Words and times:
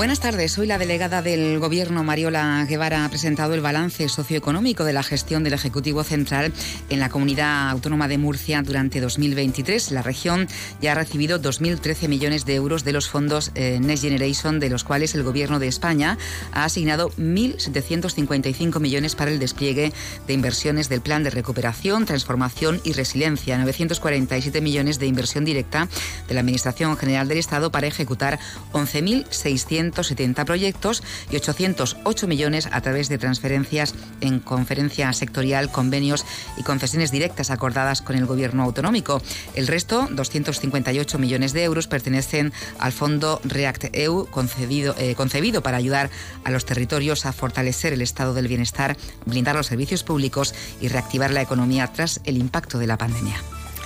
Buenas 0.00 0.20
tardes. 0.20 0.56
Hoy 0.56 0.66
la 0.66 0.78
delegada 0.78 1.20
del 1.20 1.58
Gobierno, 1.58 2.02
Mariola 2.02 2.64
Guevara, 2.66 3.04
ha 3.04 3.10
presentado 3.10 3.52
el 3.52 3.60
balance 3.60 4.08
socioeconómico 4.08 4.84
de 4.84 4.94
la 4.94 5.02
gestión 5.02 5.44
del 5.44 5.52
Ejecutivo 5.52 6.04
Central 6.04 6.54
en 6.88 7.00
la 7.00 7.10
Comunidad 7.10 7.68
Autónoma 7.68 8.08
de 8.08 8.16
Murcia 8.16 8.62
durante 8.62 9.02
2023. 9.02 9.90
La 9.90 10.00
región 10.00 10.48
ya 10.80 10.92
ha 10.92 10.94
recibido 10.94 11.38
2.013 11.38 12.08
millones 12.08 12.46
de 12.46 12.54
euros 12.54 12.82
de 12.82 12.92
los 12.92 13.10
fondos 13.10 13.52
eh, 13.54 13.78
Next 13.78 14.02
Generation, 14.02 14.58
de 14.58 14.70
los 14.70 14.84
cuales 14.84 15.14
el 15.14 15.22
Gobierno 15.22 15.58
de 15.58 15.68
España 15.68 16.16
ha 16.52 16.64
asignado 16.64 17.10
1.755 17.18 18.80
millones 18.80 19.14
para 19.14 19.30
el 19.30 19.38
despliegue 19.38 19.92
de 20.26 20.32
inversiones 20.32 20.88
del 20.88 21.02
Plan 21.02 21.24
de 21.24 21.28
Recuperación, 21.28 22.06
Transformación 22.06 22.80
y 22.84 22.94
Resiliencia, 22.94 23.58
947 23.58 24.62
millones 24.62 24.98
de 24.98 25.08
inversión 25.08 25.44
directa 25.44 25.88
de 26.26 26.32
la 26.32 26.40
Administración 26.40 26.96
General 26.96 27.28
del 27.28 27.36
Estado 27.36 27.70
para 27.70 27.86
ejecutar 27.86 28.38
11.600 28.72 29.89
170 29.90 30.44
proyectos 30.44 31.02
y 31.30 31.36
808 31.36 32.26
millones 32.26 32.68
a 32.70 32.80
través 32.80 33.08
de 33.08 33.18
transferencias 33.18 33.94
en 34.20 34.40
conferencia 34.40 35.12
sectorial, 35.12 35.70
convenios 35.70 36.24
y 36.56 36.62
concesiones 36.62 37.10
directas 37.10 37.50
acordadas 37.50 38.02
con 38.02 38.16
el 38.16 38.26
Gobierno 38.26 38.62
autonómico. 38.62 39.20
El 39.54 39.66
resto, 39.66 40.08
258 40.10 41.18
millones 41.18 41.52
de 41.52 41.64
euros, 41.64 41.88
pertenecen 41.88 42.52
al 42.78 42.92
fondo 42.92 43.40
REACT-EU, 43.44 44.26
concebido, 44.26 44.94
eh, 44.98 45.14
concebido 45.14 45.62
para 45.62 45.76
ayudar 45.76 46.10
a 46.44 46.50
los 46.50 46.64
territorios 46.64 47.26
a 47.26 47.32
fortalecer 47.32 47.92
el 47.92 48.02
estado 48.02 48.34
del 48.34 48.48
bienestar, 48.48 48.96
blindar 49.26 49.56
los 49.56 49.66
servicios 49.66 50.04
públicos 50.04 50.54
y 50.80 50.88
reactivar 50.88 51.30
la 51.30 51.42
economía 51.42 51.88
tras 51.88 52.20
el 52.24 52.36
impacto 52.36 52.78
de 52.78 52.86
la 52.86 52.96
pandemia. 52.96 53.36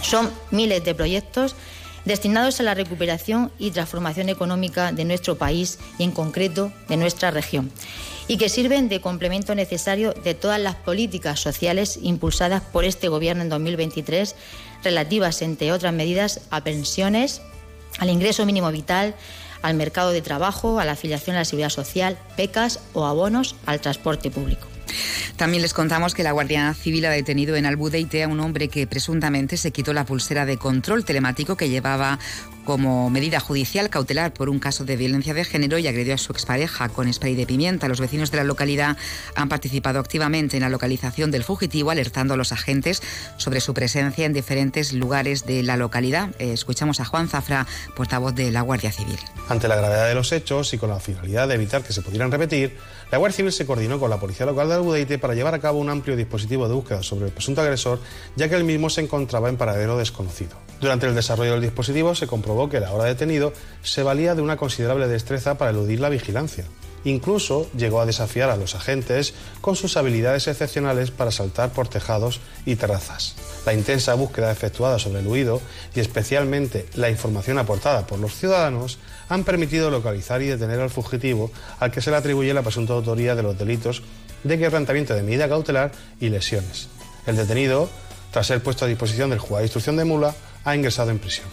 Son 0.03 0.31
miles 0.51 0.85
de 0.85 0.95
proyectos 0.95 1.57
destinados 2.05 2.61
a 2.61 2.63
la 2.63 2.75
recuperación 2.75 3.51
y 3.59 3.71
transformación 3.71 4.29
económica 4.29 4.93
de 4.93 5.05
nuestro 5.05 5.37
país 5.37 5.79
y 5.99 6.05
en 6.05 6.13
concreto 6.13 6.73
de 6.89 6.97
nuestra 6.97 7.31
región, 7.31 7.71
y 8.29 8.37
que 8.37 8.49
sirven 8.49 8.89
de 8.89 9.01
complemento 9.01 9.55
necesario 9.55 10.13
de 10.13 10.35
todas 10.35 10.61
las 10.61 10.75
políticas 10.75 11.41
sociales 11.41 11.99
impulsadas 12.03 12.63
por 12.63 12.85
este 12.85 13.09
Gobierno 13.09 13.43
en 13.43 13.49
2023, 13.49 14.35
relativas, 14.83 15.43
entre 15.43 15.73
otras 15.73 15.93
medidas, 15.93 16.41
a 16.51 16.63
pensiones, 16.63 17.41
al 17.99 18.11
ingreso 18.11 18.45
mínimo 18.47 18.71
vital, 18.71 19.15
al 19.63 19.75
mercado 19.75 20.11
de 20.11 20.21
trabajo, 20.21 20.79
a 20.79 20.85
la 20.85 20.93
afiliación 20.93 21.37
a 21.37 21.41
la 21.41 21.45
seguridad 21.45 21.71
social, 21.71 22.19
becas 22.37 22.81
o 22.93 23.07
abonos 23.07 23.57
al 23.65 23.81
transporte 23.81 24.31
público. 24.31 24.74
También 25.37 25.63
les 25.63 25.75
contamos 25.75 26.15
que 26.15 26.23
la 26.23 26.33
Guardia 26.33 26.73
Civil 26.75 27.05
ha 27.07 27.11
detenido 27.11 27.57
en 27.57 27.67
Albudeite 27.67 28.23
a 28.23 28.29
un 28.29 28.41
hombre 28.41 28.69
que 28.69 28.87
presuntamente 28.87 29.57
se 29.57 29.71
quitó 29.71 29.93
la 29.93 30.05
pulsera 30.05 30.47
de 30.47 30.57
control 30.57 31.05
telemático 31.05 31.57
que 31.57 31.69
llevaba 31.69 32.19
como 32.65 33.11
medida 33.11 33.41
judicial 33.41 33.91
cautelar 33.91 34.33
por 34.33 34.49
un 34.49 34.59
caso 34.59 34.85
de 34.85 34.97
violencia 34.97 35.35
de 35.35 35.45
género 35.45 35.79
y 35.79 35.87
agredió 35.87 36.15
a 36.15 36.19
su 36.19 36.33
expareja 36.33 36.89
con 36.89 37.13
spray 37.13 37.35
de 37.35 37.47
pimienta. 37.47 37.89
Los 37.89 38.01
vecinos 38.01 38.31
de 38.31 38.39
la 38.39 38.45
localidad 38.45 38.97
han 39.35 39.49
participado 39.49 40.01
activamente 40.01 40.57
en 40.57 40.63
la 40.63 40.69
localización 40.69 41.31
del 41.31 41.45
fugitivo, 41.45 41.91
alertando 41.91 42.35
a 42.35 42.37
los 42.37 42.53
agentes 42.53 43.03
sobre 43.37 43.61
su 43.61 43.75
presencia 43.75 44.27
en 44.27 44.33
diferentes 44.33 44.93
lugares 44.93 45.47
de 45.47 45.63
la 45.63 45.77
localidad. 45.77 46.31
Eh, 46.39 46.53
escuchamos 46.53 47.01
a 47.01 47.05
Juan 47.05 47.29
Zafra, 47.29 47.67
portavoz 47.95 48.35
de 48.35 48.51
la 48.51 48.63
Guardia 48.63 48.93
Civil. 48.93 49.19
Ante 49.49 49.69
la 49.69 49.77
gravedad 49.77 50.09
de 50.09 50.15
los 50.15 50.33
hechos 50.33 50.73
y 50.75 50.79
con 50.79 50.91
la 50.91 51.01
finalidad 51.01 51.49
de 51.49 51.55
evitar 51.55 51.83
que 51.83 51.93
se 51.93 52.03
pudieran 52.03 52.31
repetir, 52.31 52.77
la 53.11 53.19
Guardia 53.19 53.37
Civil 53.37 53.53
se 53.53 53.67
coordinó 53.67 54.01
con 54.01 54.11
la 54.11 54.19
Policía 54.19 54.47
Local 54.47 54.69
de 54.69 54.75
Albudeite 54.75 55.19
para 55.19 55.35
llevar 55.35 55.55
a 55.55 55.61
cabo 55.61 55.79
un 55.79 55.91
amplio 55.91 56.17
dispositivo 56.17 56.67
de 56.69 56.75
búsqueda 56.75 57.03
sobre 57.03 57.27
el 57.27 57.33
presunto 57.33 57.61
agresor, 57.61 58.01
ya 58.37 58.49
que 58.49 58.57
el 58.57 58.65
mismo 58.65 58.91
se 58.91 59.03
encontraba 59.03 59.49
en 59.49 59.57
paradero 59.57 59.97
desconocido. 59.99 60.57
Durante 60.85 61.07
el 61.07 61.15
desarrollo 61.15 61.53
del 61.53 61.63
dispositivo 61.63 62.15
se 62.15 62.27
comprobó 62.27 62.69
que 62.69 62.77
el 62.77 62.85
ahora 62.85 63.05
detenido 63.05 63.55
se 63.83 64.03
valía 64.03 64.35
de 64.35 64.43
una 64.43 64.59
considerable 64.59 65.09
destreza 65.09 65.57
para 65.57 65.71
eludir 65.71 65.99
la 65.99 66.11
vigilancia. 66.11 66.67
Incluso 67.05 67.71
llegó 67.75 68.03
a 68.03 68.07
desafiar 68.07 68.51
a 68.51 68.59
los 68.59 68.75
agentes 68.75 69.33
con 69.63 69.77
sus 69.77 69.97
habilidades 69.97 70.47
excepcionales 70.47 71.11
para 71.11 71.31
saltar 71.31 71.71
por 71.71 71.89
tejados 71.89 72.43
y 72.67 72.77
terrazas. 72.77 73.35
La 73.65 73.73
intensa 73.73 74.13
búsqueda 74.13 74.53
efectuada 74.53 74.99
sobre 74.99 75.21
el 75.21 75.27
huido 75.27 75.63
y 75.95 76.01
especialmente 76.01 76.85
la 76.97 77.09
información 77.09 77.57
aportada 77.57 78.07
por 78.07 78.19
los 78.19 78.35
ciudadanos 78.35 78.99
han 79.31 79.45
permitido 79.45 79.91
localizar 79.91 80.43
y 80.43 80.49
detener 80.49 80.81
al 80.81 80.91
fugitivo 80.91 81.51
al 81.81 81.93
que 81.93 82.03
se 82.03 82.11
le 82.11 82.19
atribuye 82.19 82.53
la 82.53 82.61
presunta 82.61 82.93
autoría 82.93 83.35
de 83.35 83.43
los 83.43 83.57
delitos 83.57 84.03
de 84.43 84.59
quebrantamiento 84.59 85.15
de 85.15 85.23
medida 85.23 85.49
cautelar 85.49 85.93
y 86.21 86.29
lesiones. 86.29 86.89
El 87.27 87.37
detenido, 87.37 87.89
tras 88.33 88.49
ser 88.49 88.63
puesto 88.63 88.85
a 88.85 88.89
disposición 88.89 89.31
del 89.31 89.39
juzgado 89.39 89.61
de 89.61 89.65
instrucción 89.65 89.97
de 89.97 90.05
Mula, 90.05 90.35
ha 90.65 90.75
ingresado 90.75 91.11
en 91.11 91.19
prisión. 91.19 91.47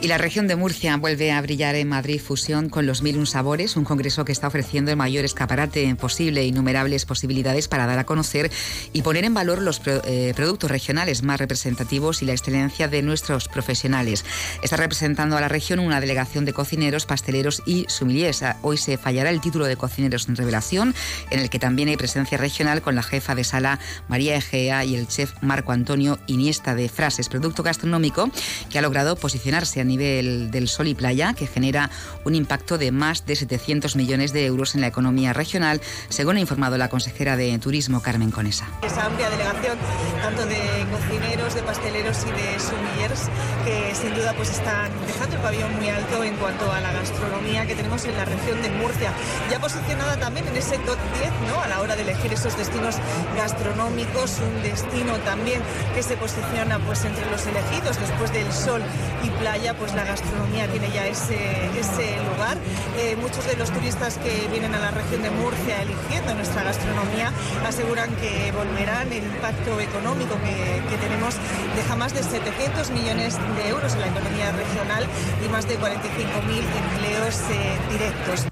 Y 0.00 0.08
la 0.08 0.18
región 0.18 0.46
de 0.46 0.56
Murcia 0.56 0.94
vuelve 0.98 1.32
a 1.32 1.40
brillar 1.40 1.76
en 1.76 1.88
Madrid 1.88 2.20
Fusión 2.20 2.68
con 2.68 2.86
los 2.86 3.00
Mil 3.00 3.16
Un 3.16 3.26
Sabores, 3.26 3.74
un 3.74 3.84
congreso 3.84 4.26
que 4.26 4.32
está 4.32 4.48
ofreciendo 4.48 4.90
el 4.90 4.98
mayor 4.98 5.24
escaparate 5.24 5.94
posible 5.94 6.44
innumerables 6.44 7.06
posibilidades 7.06 7.68
para 7.68 7.86
dar 7.86 7.98
a 7.98 8.04
conocer 8.04 8.50
y 8.92 9.00
poner 9.00 9.24
en 9.24 9.32
valor 9.32 9.62
los 9.62 9.80
eh, 9.86 10.34
productos 10.36 10.70
regionales 10.70 11.22
más 11.22 11.40
representativos 11.40 12.20
y 12.20 12.26
la 12.26 12.32
excelencia 12.32 12.86
de 12.86 13.00
nuestros 13.00 13.48
profesionales. 13.48 14.26
Está 14.62 14.76
representando 14.76 15.38
a 15.38 15.40
la 15.40 15.48
región 15.48 15.78
una 15.78 16.00
delegación 16.00 16.44
de 16.44 16.52
cocineros, 16.52 17.06
pasteleros 17.06 17.62
y 17.64 17.86
sumiliers. 17.88 18.44
Hoy 18.60 18.76
se 18.76 18.98
fallará 18.98 19.30
el 19.30 19.40
título 19.40 19.64
de 19.64 19.76
cocineros 19.76 20.28
en 20.28 20.36
revelación, 20.36 20.94
en 21.30 21.40
el 21.40 21.48
que 21.48 21.58
también 21.58 21.88
hay 21.88 21.96
presencia 21.96 22.36
regional 22.36 22.82
con 22.82 22.94
la 22.94 23.02
jefa 23.02 23.34
de 23.34 23.44
sala 23.44 23.78
María 24.08 24.36
Egea 24.36 24.84
y 24.84 24.96
el 24.96 25.08
chef 25.08 25.32
Marco 25.40 25.72
Antonio 25.72 26.18
Iniesta 26.26 26.74
de 26.74 26.90
Frases, 26.90 27.30
producto 27.30 27.62
gastronómico 27.62 28.30
que 28.68 28.78
ha 28.78 28.82
logrado 28.82 29.16
posicionarse 29.16 29.80
a 29.80 29.84
nivel 29.84 29.93
del 29.96 30.68
sol 30.68 30.88
y 30.88 30.94
playa, 30.94 31.34
que 31.34 31.46
genera 31.46 31.90
un 32.24 32.34
impacto 32.34 32.78
de 32.78 32.90
más 32.92 33.26
de 33.26 33.36
700 33.36 33.96
millones 33.96 34.32
de 34.32 34.46
euros 34.46 34.74
en 34.74 34.80
la 34.80 34.86
economía 34.86 35.32
regional, 35.32 35.80
según 36.08 36.36
ha 36.36 36.40
informado 36.40 36.78
la 36.78 36.88
consejera 36.88 37.36
de 37.36 37.58
Turismo, 37.58 38.00
Carmen 38.00 38.30
Conesa. 38.30 38.68
Esa 38.82 39.06
amplia 39.06 39.28
delegación, 39.30 39.76
tanto 40.22 40.46
de 40.46 40.86
cocineros, 40.90 41.43
de 41.54 41.62
pasteleros 41.62 42.18
y 42.26 42.32
de 42.32 42.58
sommeliers, 42.58 43.28
que 43.64 43.94
sin 43.94 44.14
duda 44.14 44.32
pues 44.34 44.50
están 44.50 44.90
dejando 45.06 45.36
el 45.36 45.42
pabellón 45.42 45.74
muy 45.76 45.88
alto 45.88 46.24
en 46.24 46.34
cuanto 46.36 46.70
a 46.72 46.80
la 46.80 46.92
gastronomía 46.92 47.66
que 47.66 47.74
tenemos 47.74 48.04
en 48.04 48.16
la 48.16 48.24
región 48.24 48.60
de 48.62 48.70
Murcia. 48.70 49.12
Ya 49.50 49.60
posicionada 49.60 50.16
también 50.16 50.48
en 50.48 50.56
ese 50.56 50.78
top 50.78 50.98
10, 51.20 51.30
¿no? 51.52 51.60
A 51.60 51.68
la 51.68 51.80
hora 51.80 51.94
de 51.94 52.02
elegir 52.02 52.32
esos 52.32 52.56
destinos 52.56 52.96
gastronómicos, 53.36 54.40
un 54.40 54.62
destino 54.62 55.14
también 55.24 55.62
que 55.94 56.02
se 56.02 56.16
posiciona 56.16 56.78
pues 56.80 57.04
entre 57.04 57.30
los 57.30 57.46
elegidos 57.46 58.00
después 58.00 58.32
del 58.32 58.50
sol 58.52 58.82
y 59.22 59.30
playa, 59.30 59.74
pues 59.74 59.94
la 59.94 60.04
gastronomía 60.04 60.66
tiene 60.68 60.90
ya 60.90 61.06
ese, 61.06 61.38
ese 61.78 62.16
lugar. 62.32 62.58
Eh, 62.98 63.16
muchos 63.20 63.46
de 63.46 63.56
los 63.56 63.70
turistas 63.70 64.18
que 64.18 64.48
vienen 64.50 64.74
a 64.74 64.78
la 64.78 64.90
región 64.90 65.22
de 65.22 65.30
Murcia 65.30 65.82
eligiendo 65.82 66.34
nuestra 66.34 66.64
gastronomía 66.64 67.32
aseguran 67.66 68.10
que 68.16 68.52
volverán. 68.52 69.12
El 69.12 69.24
impacto 69.24 69.78
económico 69.80 70.34
que, 70.42 70.82
que 70.90 70.96
tenemos 70.96 71.34
deja 71.76 71.96
más 71.96 72.14
de 72.14 72.22
700 72.22 72.90
millones 72.90 73.36
de 73.56 73.68
euros 73.68 73.94
en 73.94 74.00
la 74.00 74.08
economía 74.08 74.52
regional 74.52 75.06
y 75.44 75.48
más 75.48 75.66
de 75.68 75.78
45.000 75.78 76.62
empleos 76.92 77.40
eh, 77.50 77.78
directos. 77.90 78.46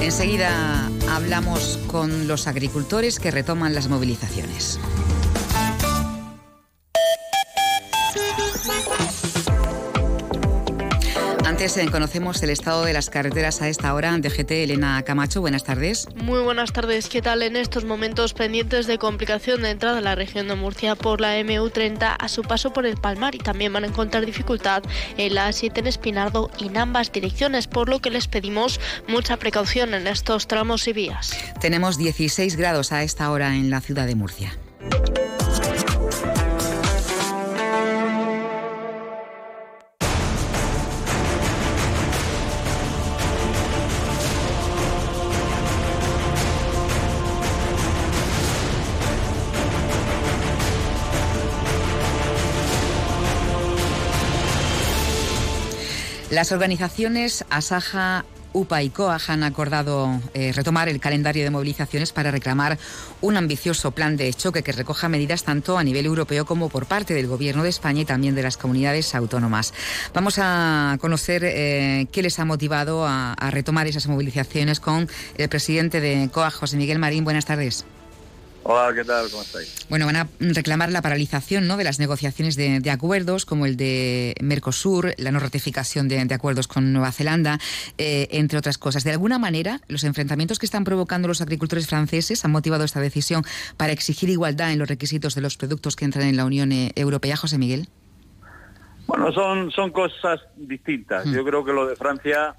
Enseguida 0.00 0.90
hablamos 1.10 1.78
con 1.86 2.28
los 2.28 2.46
agricultores 2.46 3.18
que 3.18 3.30
retoman 3.30 3.74
las 3.74 3.88
movilizaciones. 3.88 4.78
Eh, 11.66 11.88
conocemos 11.90 12.40
el 12.44 12.50
estado 12.50 12.84
de 12.84 12.92
las 12.92 13.10
carreteras 13.10 13.60
a 13.60 13.68
esta 13.68 13.92
hora. 13.92 14.16
DGT 14.16 14.52
Elena 14.52 15.02
Camacho, 15.02 15.40
buenas 15.40 15.64
tardes. 15.64 16.06
Muy 16.14 16.38
buenas 16.38 16.72
tardes. 16.72 17.08
¿Qué 17.08 17.20
tal 17.20 17.42
en 17.42 17.56
estos 17.56 17.84
momentos 17.84 18.34
pendientes 18.34 18.86
de 18.86 18.98
complicación 18.98 19.62
de 19.62 19.70
entrada 19.70 19.98
a 19.98 20.00
la 20.00 20.14
región 20.14 20.46
de 20.46 20.54
Murcia 20.54 20.94
por 20.94 21.20
la 21.20 21.36
MU30 21.40 22.16
a 22.20 22.28
su 22.28 22.42
paso 22.42 22.72
por 22.72 22.86
el 22.86 22.96
Palmar 22.96 23.34
y 23.34 23.38
también 23.38 23.72
van 23.72 23.82
a 23.82 23.88
encontrar 23.88 24.24
dificultad 24.24 24.84
en 25.16 25.34
la 25.34 25.48
A7 25.48 25.78
en 25.78 25.88
Espinardo 25.88 26.52
en 26.60 26.76
ambas 26.76 27.10
direcciones, 27.10 27.66
por 27.66 27.88
lo 27.88 27.98
que 27.98 28.10
les 28.10 28.28
pedimos 28.28 28.78
mucha 29.08 29.36
precaución 29.36 29.92
en 29.92 30.06
estos 30.06 30.46
tramos 30.46 30.86
y 30.86 30.92
vías. 30.92 31.32
Tenemos 31.60 31.98
16 31.98 32.54
grados 32.54 32.92
a 32.92 33.02
esta 33.02 33.28
hora 33.28 33.56
en 33.56 33.70
la 33.70 33.80
ciudad 33.80 34.06
de 34.06 34.14
Murcia. 34.14 34.56
Las 56.36 56.52
organizaciones 56.52 57.46
Asaja, 57.48 58.26
UPA 58.52 58.82
y 58.82 58.90
COAJ 58.90 59.30
han 59.30 59.42
acordado 59.42 60.20
eh, 60.34 60.52
retomar 60.52 60.86
el 60.90 61.00
calendario 61.00 61.44
de 61.44 61.48
movilizaciones 61.48 62.12
para 62.12 62.30
reclamar 62.30 62.76
un 63.22 63.38
ambicioso 63.38 63.92
plan 63.92 64.18
de 64.18 64.34
choque 64.34 64.62
que 64.62 64.72
recoja 64.72 65.08
medidas 65.08 65.44
tanto 65.44 65.78
a 65.78 65.82
nivel 65.82 66.04
europeo 66.04 66.44
como 66.44 66.68
por 66.68 66.84
parte 66.84 67.14
del 67.14 67.26
Gobierno 67.26 67.62
de 67.62 67.70
España 67.70 68.02
y 68.02 68.04
también 68.04 68.34
de 68.34 68.42
las 68.42 68.58
comunidades 68.58 69.14
autónomas. 69.14 69.72
Vamos 70.12 70.38
a 70.38 70.98
conocer 71.00 71.40
eh, 71.42 72.06
qué 72.12 72.20
les 72.20 72.38
ha 72.38 72.44
motivado 72.44 73.06
a, 73.06 73.34
retomar 73.48 73.86
esas 73.86 74.06
movilizaciones 74.06 74.78
con 74.78 75.08
el 75.38 75.48
presidente 75.48 76.02
de 76.02 76.28
COAJ, 76.30 76.54
José 76.54 76.76
Miguel 76.76 76.98
Marín. 76.98 77.24
Buenas 77.24 77.46
tardes. 77.46 77.86
Hola, 78.68 78.92
¿qué 78.92 79.04
tal? 79.04 79.30
¿Cómo 79.30 79.42
estáis? 79.42 79.86
Bueno, 79.88 80.06
van 80.06 80.16
a 80.16 80.28
reclamar 80.40 80.90
la 80.90 81.00
paralización 81.00 81.68
¿no? 81.68 81.76
de 81.76 81.84
las 81.84 82.00
negociaciones 82.00 82.56
de, 82.56 82.90
acuerdos, 82.90 83.46
como 83.46 83.64
el 83.64 83.76
de 83.76 84.34
Mercosur, 84.42 85.14
la 85.18 85.30
no 85.30 85.38
ratificación 85.38 86.08
de, 86.08 86.26
acuerdos 86.34 86.66
con 86.66 86.92
Nueva 86.92 87.12
Zelanda, 87.12 87.60
eh, 87.96 88.26
entre 88.32 88.58
otras 88.58 88.76
cosas. 88.76 89.04
De 89.04 89.12
alguna 89.12 89.38
manera, 89.38 89.82
los 89.86 90.02
enfrentamientos 90.02 90.58
que 90.58 90.66
están 90.66 90.82
provocando 90.82 91.28
los 91.28 91.40
agricultores 91.40 91.86
franceses 91.86 92.44
han 92.44 92.50
motivado 92.50 92.82
esta 92.82 92.98
decisión 92.98 93.44
para 93.76 93.92
exigir 93.92 94.30
igualdad 94.30 94.72
en 94.72 94.80
los 94.80 94.88
requisitos 94.88 95.36
de 95.36 95.42
los 95.42 95.56
productos 95.56 95.94
que 95.94 96.04
entran 96.04 96.26
en 96.26 96.36
la 96.36 96.44
Unión 96.44 96.72
eh, 96.72 96.90
Europea. 96.96 97.36
José 97.36 97.58
Miguel. 97.58 97.88
Bueno, 99.06 99.30
son, 99.32 99.70
son 99.70 99.92
cosas 99.92 100.40
distintas. 100.56 101.24
Mm. 101.24 101.34
Yo 101.34 101.44
creo 101.44 101.64
que 101.64 101.72
lo 101.72 101.86
de 101.86 101.94
Francia 101.94 102.56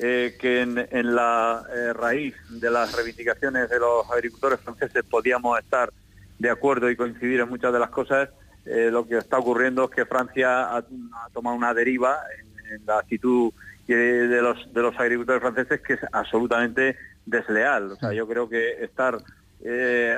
eh, 0.00 0.36
que 0.38 0.60
en, 0.60 1.14
la 1.16 1.64
eh, 1.74 1.92
raíz 1.92 2.32
de 2.50 2.70
las 2.70 2.94
reivindicaciones 2.94 3.68
de 3.68 3.80
los 3.80 4.08
agricultores 4.08 4.60
franceses 4.60 5.02
podíamos 5.02 5.58
estar 5.58 5.92
de 6.38 6.50
acuerdo 6.50 6.88
y 6.88 6.94
coincidir 6.94 7.40
en 7.40 7.48
muchas 7.48 7.72
de 7.72 7.80
las 7.80 7.90
cosas, 7.90 8.28
eh, 8.64 8.90
lo 8.92 9.08
que 9.08 9.18
está 9.18 9.38
ocurriendo 9.38 9.86
es 9.86 9.90
que 9.90 10.06
Francia 10.06 10.76
ha, 10.76 10.84
tomado 11.32 11.56
una 11.56 11.74
deriva 11.74 12.16
en, 12.70 12.86
la 12.86 12.98
actitud 12.98 13.52
de 13.88 14.40
los, 14.40 14.72
de 14.72 14.82
los 14.82 14.96
agricultores 15.00 15.40
franceses 15.40 15.80
que 15.80 15.94
es 15.94 16.00
absolutamente 16.12 16.96
desleal. 17.26 17.90
O 17.90 17.96
sea, 17.96 18.12
yo 18.12 18.28
creo 18.28 18.48
que 18.48 18.84
estar 18.84 19.18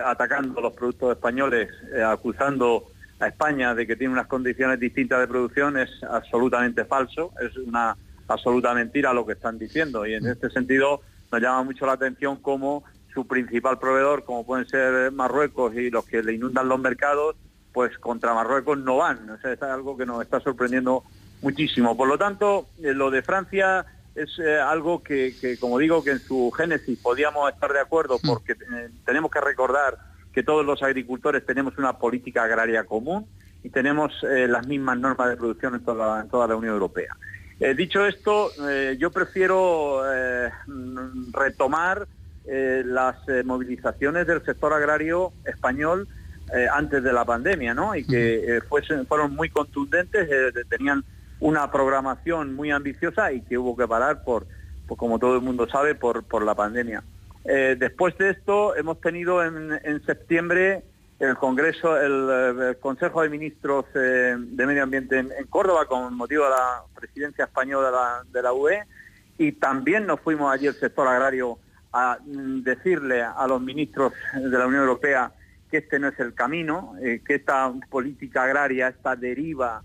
atacando 0.05 0.61
los 0.61 0.75
productos 0.75 1.13
españoles, 1.13 1.71
acusando 2.05 2.91
a 3.21 3.29
España 3.29 3.75
de 3.75 3.87
que 3.87 3.97
tiene 3.97 4.13
unas 4.13 4.27
condiciones 4.27 4.81
distintas 4.81 5.21
de 5.21 5.29
producción 5.29 5.79
es 5.79 6.03
absolutamente 6.03 6.85
falso, 6.85 7.33
es 7.41 7.57
una 7.57 7.97
absoluta 8.31 8.73
mentira 8.75 9.13
lo 9.13 9.27
que 9.27 9.33
están 9.33 9.59
diciendo 9.59 10.07
y 10.07 10.15
en 10.15 10.27
este 10.27 10.51
sentido 10.51 11.01
nos 11.33 11.41
llama 11.41 11.65
mucho 11.65 11.87
la 11.87 11.93
atención 11.93 12.37
cómo 12.37 12.85
su 13.13 13.27
principal 13.27 13.79
proveedor, 13.79 14.25
como 14.25 14.47
pueden 14.47 14.67
ser 14.69 15.11
Marruecos 15.13 15.75
y 15.75 15.91
los 15.91 16.05
que 16.05 16.23
le 16.23 16.35
inundan 16.35 16.69
los 16.69 16.79
mercados, 16.79 17.37
pues 17.73 17.97
contra 17.99 18.35
Marruecos 18.35 18.79
no 18.79 18.99
van. 18.99 19.29
O 19.31 19.39
sea, 19.39 19.53
es 19.53 19.63
algo 19.63 19.97
que 19.97 20.07
nos 20.07 20.23
está 20.23 20.41
sorprendiendo 20.41 21.05
muchísimo. 21.43 21.97
Por 21.97 22.09
lo 22.09 22.19
tanto, 22.19 22.69
eh, 22.83 22.93
lo 22.93 23.11
de 23.11 23.23
Francia 23.23 23.85
es 24.15 24.39
eh, 24.39 24.59
algo 24.59 25.03
que, 25.03 25.35
como 25.61 25.79
digo, 25.79 26.03
que 26.03 26.13
en 26.13 26.19
su 26.21 26.51
génesis 26.57 26.99
podíamos 27.01 27.51
estar 27.53 27.73
de 27.73 27.81
acuerdo 27.81 28.19
mm. 28.23 28.29
porque 28.29 28.53
eh, 28.53 28.91
tenemos 29.05 29.31
que 29.31 29.41
recordar 29.41 29.97
que 30.33 30.43
todos 30.43 30.65
los 30.65 30.83
agricultores 30.83 31.45
tenemos 31.45 31.77
una 31.79 31.99
política 31.99 32.45
agraria 32.45 32.85
común 32.85 33.27
y 33.63 33.71
tenemos 33.71 34.13
las 34.23 34.67
mismas 34.67 34.99
normas 34.99 35.29
de 35.29 35.37
producción 35.37 35.75
en 35.75 35.85
toda 35.85 36.47
la 36.47 36.57
Unión 36.57 36.73
Europea. 36.73 37.15
Eh, 37.61 37.75
dicho 37.75 38.07
esto, 38.07 38.51
eh, 38.71 38.97
yo 38.99 39.11
prefiero 39.11 40.01
eh, 40.11 40.51
retomar 41.31 42.09
las 42.47 43.17
movilizaciones 43.45 44.27
del 44.27 44.43
sector 44.45 44.73
agrario 44.73 45.33
español 45.45 46.09
antes 46.73 47.01
de 47.01 47.13
la 47.13 47.25
pandemia, 47.25 47.75
¿no? 47.75 47.95
Y 47.95 48.05
que 48.05 48.61
fueron 49.07 49.37
muy 49.37 49.51
contundentes, 49.51 50.29
tenían 50.69 51.05
una 51.39 51.71
programación 51.71 52.57
muy 52.57 52.73
ambiciosa 52.73 53.31
y 53.31 53.43
que 53.43 53.57
hubo 53.57 53.77
que 53.77 53.87
parar 53.87 54.25
por, 54.25 54.49
como 54.89 55.21
todo 55.21 55.37
el 55.37 55.43
mundo 55.43 55.69
sabe, 55.69 55.95
por, 55.95 56.25
por 56.25 56.45
la 56.45 56.57
pandemia. 56.57 57.05
después 57.45 58.19
de 58.19 58.31
esto, 58.31 58.75
hemos 58.75 59.01
tenido 59.01 59.45
en, 59.45 59.79
en 59.85 60.05
septiembre 60.05 60.83
el 61.21 61.37
Congreso, 61.37 62.01
el, 62.01 62.79
Consejo 62.79 63.23
de 63.23 63.29
Ministros 63.29 63.85
eh, 63.95 64.35
de 64.39 64.67
Medio 64.67 64.83
Ambiente 64.83 65.19
en, 65.19 65.47
Córdoba 65.49 65.85
con 65.85 66.15
motivo 66.15 66.45
de 66.45 66.51
la 66.51 66.83
presidencia 66.95 67.45
española 67.45 68.25
de 68.33 68.43
la, 68.43 68.53
UE. 68.55 68.83
Y 69.37 69.53
también 69.53 70.07
nos 70.07 70.21
fuimos 70.21 70.53
allí 70.53 70.67
el 70.67 70.75
sector 70.75 71.07
agrario 71.07 71.59
a 71.93 72.19
mm, 72.25 72.63
decirle 72.63 73.23
a 73.23 73.47
los 73.47 73.61
ministros 73.61 74.15
de 74.35 74.59
la 74.59 74.67
Unión 74.67 74.83
Europea 74.83 75.31
que 75.71 75.79
este 75.79 75.99
no 75.99 76.09
es 76.09 76.19
el 76.19 76.35
camino, 76.35 76.95
eh, 77.03 77.21
que 77.25 77.35
esta 77.37 77.71
política 77.91 78.45
agraria, 78.45 78.89
esta 78.89 79.15
deriva 79.15 79.83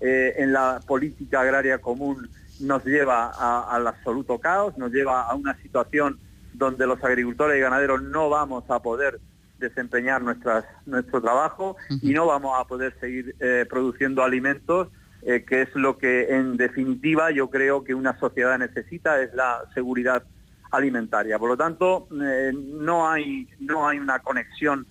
eh, 0.00 0.34
en 0.38 0.54
la 0.54 0.80
política 0.86 1.42
agraria 1.42 1.78
común 1.78 2.28
nos 2.60 2.84
lleva 2.84 3.30
al 3.70 3.86
absoluto 3.86 4.38
caos, 4.38 4.76
nos 4.78 4.90
lleva 4.90 5.22
a 5.22 5.34
una 5.34 5.56
situación 5.58 6.18
donde 6.54 6.86
los 6.86 7.02
agricultores 7.04 7.56
y 7.56 7.60
ganaderos 7.60 8.02
no 8.02 8.30
vamos 8.30 8.64
a 8.68 8.80
poder 8.80 9.20
desempeñar 9.58 10.22
nuestras, 10.22 10.64
nuestro 10.86 11.20
trabajo 11.20 11.76
y 12.02 12.12
no 12.12 12.26
vamos 12.26 12.58
a 12.58 12.64
poder 12.64 12.94
seguir 13.00 13.34
eh, 13.40 13.66
produciendo 13.68 14.22
alimentos, 14.22 14.88
eh, 15.22 15.44
que 15.44 15.62
es 15.62 15.74
lo 15.74 15.98
que 15.98 16.34
en 16.34 16.56
definitiva 16.56 17.30
yo 17.30 17.50
creo 17.50 17.84
que 17.84 17.94
una 17.94 18.18
sociedad 18.18 18.58
necesita, 18.58 19.20
es 19.20 19.34
la 19.34 19.62
seguridad 19.74 20.22
alimentaria. 20.70 21.38
Por 21.38 21.50
lo 21.50 21.56
tanto, 21.56 22.08
eh, 22.22 22.52
no, 22.54 23.08
hay, 23.08 23.48
no 23.60 23.88
hay 23.88 23.98
una 23.98 24.20
conexión 24.20 24.86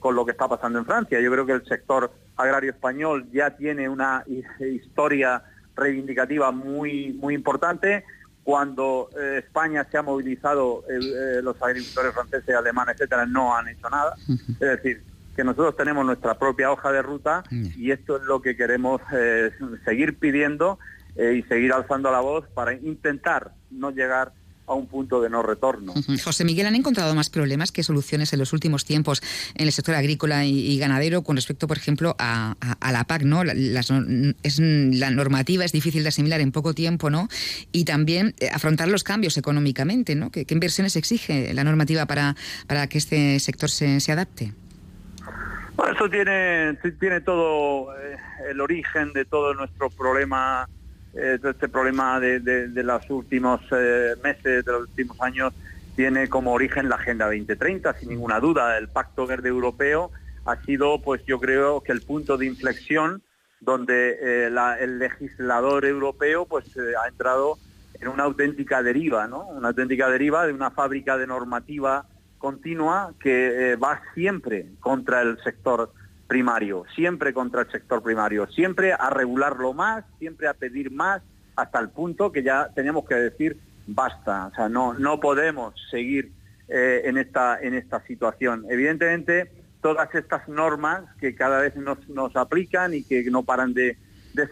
con 0.00 0.14
lo 0.14 0.26
que 0.26 0.32
está 0.32 0.46
pasando 0.46 0.78
en 0.80 0.84
Francia. 0.84 1.18
Yo 1.18 1.30
creo 1.30 1.46
que 1.46 1.52
el 1.52 1.64
sector 1.64 2.12
agrario 2.36 2.72
español 2.72 3.26
ya 3.32 3.56
tiene 3.56 3.88
una 3.88 4.22
historia 4.58 5.42
reivindicativa 5.76 6.50
muy, 6.50 7.14
muy 7.14 7.34
importante 7.34 8.04
cuando 8.48 9.10
eh, 9.14 9.42
España 9.44 9.86
se 9.90 9.98
ha 9.98 10.02
movilizado, 10.02 10.82
eh, 10.88 11.42
los 11.42 11.60
agricultores 11.62 12.14
franceses, 12.14 12.54
alemanes, 12.56 12.94
etcétera, 12.94 13.26
no 13.26 13.54
han 13.54 13.68
hecho 13.68 13.90
nada. 13.90 14.14
Es 14.26 14.58
decir, 14.58 15.02
que 15.36 15.44
nosotros 15.44 15.76
tenemos 15.76 16.06
nuestra 16.06 16.38
propia 16.38 16.72
hoja 16.72 16.90
de 16.90 17.02
ruta 17.02 17.42
y 17.50 17.90
esto 17.90 18.16
es 18.16 18.22
lo 18.22 18.40
que 18.40 18.56
queremos 18.56 19.02
eh, 19.12 19.50
seguir 19.84 20.18
pidiendo 20.18 20.78
y 21.14 21.42
seguir 21.42 21.74
alzando 21.74 22.10
la 22.10 22.20
voz 22.20 22.48
para 22.54 22.72
intentar 22.72 23.52
no 23.70 23.90
llegar 23.90 24.32
a 24.68 24.74
un 24.74 24.86
punto 24.86 25.20
de 25.20 25.30
no 25.30 25.42
retorno. 25.42 25.94
José 26.22 26.44
Miguel, 26.44 26.66
¿han 26.66 26.74
encontrado 26.74 27.14
más 27.14 27.30
problemas 27.30 27.72
que 27.72 27.82
soluciones 27.82 28.32
en 28.32 28.38
los 28.38 28.52
últimos 28.52 28.84
tiempos 28.84 29.22
en 29.54 29.66
el 29.66 29.72
sector 29.72 29.94
agrícola 29.94 30.44
y, 30.44 30.78
ganadero 30.78 31.22
con 31.22 31.36
respecto, 31.36 31.66
por 31.66 31.76
ejemplo, 31.76 32.14
a, 32.18 32.54
la 32.92 33.04
PAC? 33.04 33.22
¿no? 33.22 33.44
La, 33.44 33.80
es, 34.42 34.58
la 34.60 35.10
normativa 35.10 35.64
es 35.64 35.72
difícil 35.72 36.02
de 36.02 36.10
asimilar 36.10 36.40
en 36.40 36.52
poco 36.52 36.74
tiempo, 36.74 37.10
¿no? 37.10 37.28
Y 37.72 37.84
también 37.84 38.34
eh, 38.40 38.50
afrontar 38.52 38.88
los 38.88 39.04
cambios 39.04 39.36
económicamente, 39.36 40.14
¿no? 40.14 40.30
¿Qué, 40.30 40.46
inversiones 40.48 40.96
exige 40.96 41.52
la 41.54 41.64
normativa 41.64 42.06
para, 42.06 42.36
para 42.66 42.86
que 42.88 42.98
este 42.98 43.40
sector 43.40 43.70
se, 43.70 44.00
se 44.00 44.12
adapte? 44.12 44.52
Bueno, 45.76 45.92
eso 45.92 46.10
tiene, 46.10 46.74
tiene 46.98 47.20
todo 47.20 47.96
eh, 47.96 48.16
el 48.50 48.60
origen 48.60 49.12
de 49.12 49.24
todo 49.24 49.54
nuestro 49.54 49.90
problema 49.90 50.68
eh, 51.14 51.38
este 51.42 51.68
problema 51.68 52.20
de, 52.20 52.68
los 52.82 53.08
últimos 53.10 53.60
eh, 53.72 54.14
meses, 54.22 54.64
de 54.64 54.72
los 54.72 54.82
últimos 54.82 55.20
años, 55.20 55.52
tiene 55.96 56.28
como 56.28 56.52
origen 56.52 56.88
la 56.88 56.96
Agenda 56.96 57.26
2030, 57.26 57.94
sin 57.94 58.10
ninguna 58.10 58.40
duda. 58.40 58.78
El 58.78 58.88
Pacto 58.88 59.26
Verde 59.26 59.48
Europeo 59.48 60.10
ha 60.44 60.56
sido, 60.62 61.00
pues 61.02 61.24
yo 61.26 61.40
creo 61.40 61.82
que 61.82 61.92
el 61.92 62.02
punto 62.02 62.36
de 62.36 62.46
inflexión 62.46 63.22
donde 63.60 64.18
eh, 64.20 64.50
el 64.80 64.98
legislador 64.98 65.84
europeo 65.84 66.46
pues 66.46 66.66
ha 66.76 67.08
entrado 67.08 67.58
en 68.00 68.06
una 68.08 68.22
auténtica 68.22 68.82
deriva, 68.84 69.26
¿no? 69.26 69.48
Una 69.48 69.68
auténtica 69.68 70.08
deriva 70.08 70.46
de 70.46 70.52
una 70.52 70.70
fábrica 70.70 71.16
de 71.16 71.26
normativa 71.26 72.06
continua 72.38 73.12
que 73.18 73.76
va 73.82 74.00
siempre 74.14 74.66
contra 74.78 75.22
el 75.22 75.42
sector 75.42 75.92
primario, 76.28 76.84
siempre 76.94 77.32
contra 77.32 77.62
el 77.62 77.70
sector 77.72 78.02
primario, 78.02 78.46
siempre 78.48 78.92
a 78.92 79.10
regularlo 79.10 79.72
más, 79.72 80.04
siempre 80.18 80.46
a 80.46 80.54
pedir 80.54 80.92
más, 80.92 81.22
hasta 81.56 81.80
el 81.80 81.88
punto 81.88 82.30
que 82.30 82.44
ya 82.44 82.68
tenemos 82.74 83.04
que 83.08 83.16
decir 83.16 83.58
basta, 83.88 84.48
o 84.52 84.54
sea, 84.54 84.68
no, 84.68 84.94
no 84.94 85.18
podemos 85.18 85.74
seguir 85.90 86.30
eh, 86.68 87.02
en, 87.04 87.16
esta, 87.16 87.58
en 87.60 87.74
esta 87.74 88.04
situación. 88.06 88.66
Evidentemente, 88.68 89.50
todas 89.80 90.14
estas 90.14 90.46
normas 90.48 91.04
que 91.18 91.34
cada 91.34 91.60
vez 91.60 91.74
nos, 91.76 92.06
nos 92.08 92.36
aplican 92.36 92.92
y 92.92 93.02
que 93.02 93.24
no 93.30 93.42
paran 93.42 93.72
de, 93.74 93.96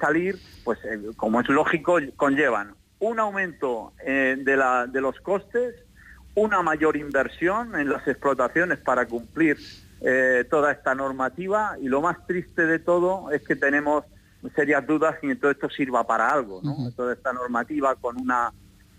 salir, 0.00 0.36
pues 0.64 0.80
eh, 0.84 0.98
como 1.16 1.40
es 1.40 1.48
lógico, 1.48 1.98
conllevan 2.16 2.74
un 2.98 3.20
aumento 3.20 3.92
eh, 4.04 4.36
de, 4.36 4.56
la, 4.56 4.86
de 4.86 5.00
los 5.00 5.20
costes, 5.20 5.76
una 6.34 6.60
mayor 6.62 6.96
inversión 6.96 7.78
en 7.78 7.90
las 7.90 8.08
explotaciones 8.08 8.78
para 8.78 9.06
cumplir 9.06 9.58
eh, 10.00 10.44
toda 10.50 10.72
esta 10.72 10.94
normativa 10.94 11.76
y 11.80 11.88
lo 11.88 12.02
más 12.02 12.26
triste 12.26 12.66
de 12.66 12.78
todo 12.78 13.30
es 13.30 13.42
que 13.42 13.56
tenemos 13.56 14.04
serias 14.54 14.86
dudas 14.86 15.16
si 15.20 15.34
todo 15.36 15.50
esto 15.50 15.70
sirva 15.70 16.06
para 16.06 16.30
algo, 16.30 16.60
Toda 16.94 17.14
esta 17.14 17.32
normativa 17.32 17.94
con 17.96 18.20
una 18.20 18.52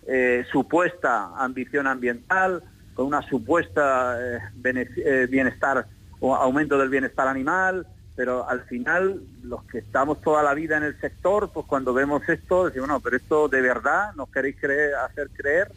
eh, 0.08 0.44
supuesta 0.52 1.32
ambición 1.38 1.88
ambiental, 1.88 2.64
con 2.96 3.06
una 3.06 3.22
supuesta 3.22 4.18
eh, 4.20 5.28
bienestar 5.30 5.86
o 6.20 6.36
aumento 6.36 6.78
del 6.78 6.90
bienestar 6.90 7.28
animal, 7.28 7.86
pero 8.16 8.50
al 8.50 8.62
final 8.64 9.22
los 9.44 9.64
que 9.66 9.78
estamos 9.78 10.20
toda 10.22 10.42
la 10.42 10.56
vida 10.56 10.78
en 10.78 10.84
el 10.84 11.00
sector, 11.00 11.52
pues 11.54 11.68
cuando 11.68 11.94
vemos 11.94 12.28
esto 12.28 12.66
decimos, 12.66 12.88
no, 12.88 13.00
pero 13.00 13.16
esto 13.16 13.48
de 13.48 13.62
verdad 13.62 14.14
nos 14.16 14.30
queréis 14.30 14.58
creer, 14.60 14.96
hacer 14.96 15.30
creer 15.30 15.72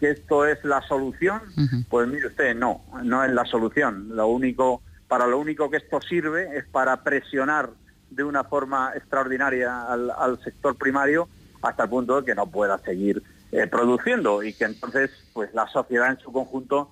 que 0.00 0.10
esto 0.10 0.46
es 0.46 0.64
la 0.64 0.80
solución, 0.88 1.42
pues 1.90 2.08
mire 2.08 2.28
usted, 2.28 2.56
no, 2.56 2.82
no 3.04 3.22
es 3.22 3.30
la 3.30 3.44
solución. 3.44 4.16
Lo 4.16 4.28
único, 4.28 4.82
para 5.06 5.26
lo 5.26 5.38
único 5.38 5.70
que 5.70 5.76
esto 5.76 6.00
sirve 6.00 6.56
es 6.56 6.64
para 6.64 7.04
presionar 7.04 7.70
de 8.08 8.24
una 8.24 8.42
forma 8.44 8.92
extraordinaria 8.96 9.84
al, 9.84 10.42
sector 10.42 10.76
primario 10.76 11.28
hasta 11.62 11.84
el 11.84 11.90
punto 11.90 12.20
de 12.20 12.24
que 12.24 12.34
no 12.34 12.46
pueda 12.46 12.78
seguir 12.78 13.22
eh, 13.52 13.66
produciendo 13.66 14.42
y 14.42 14.54
que 14.54 14.64
entonces 14.64 15.10
pues 15.34 15.52
la 15.52 15.68
sociedad 15.68 16.10
en 16.10 16.18
su 16.18 16.32
conjunto 16.32 16.90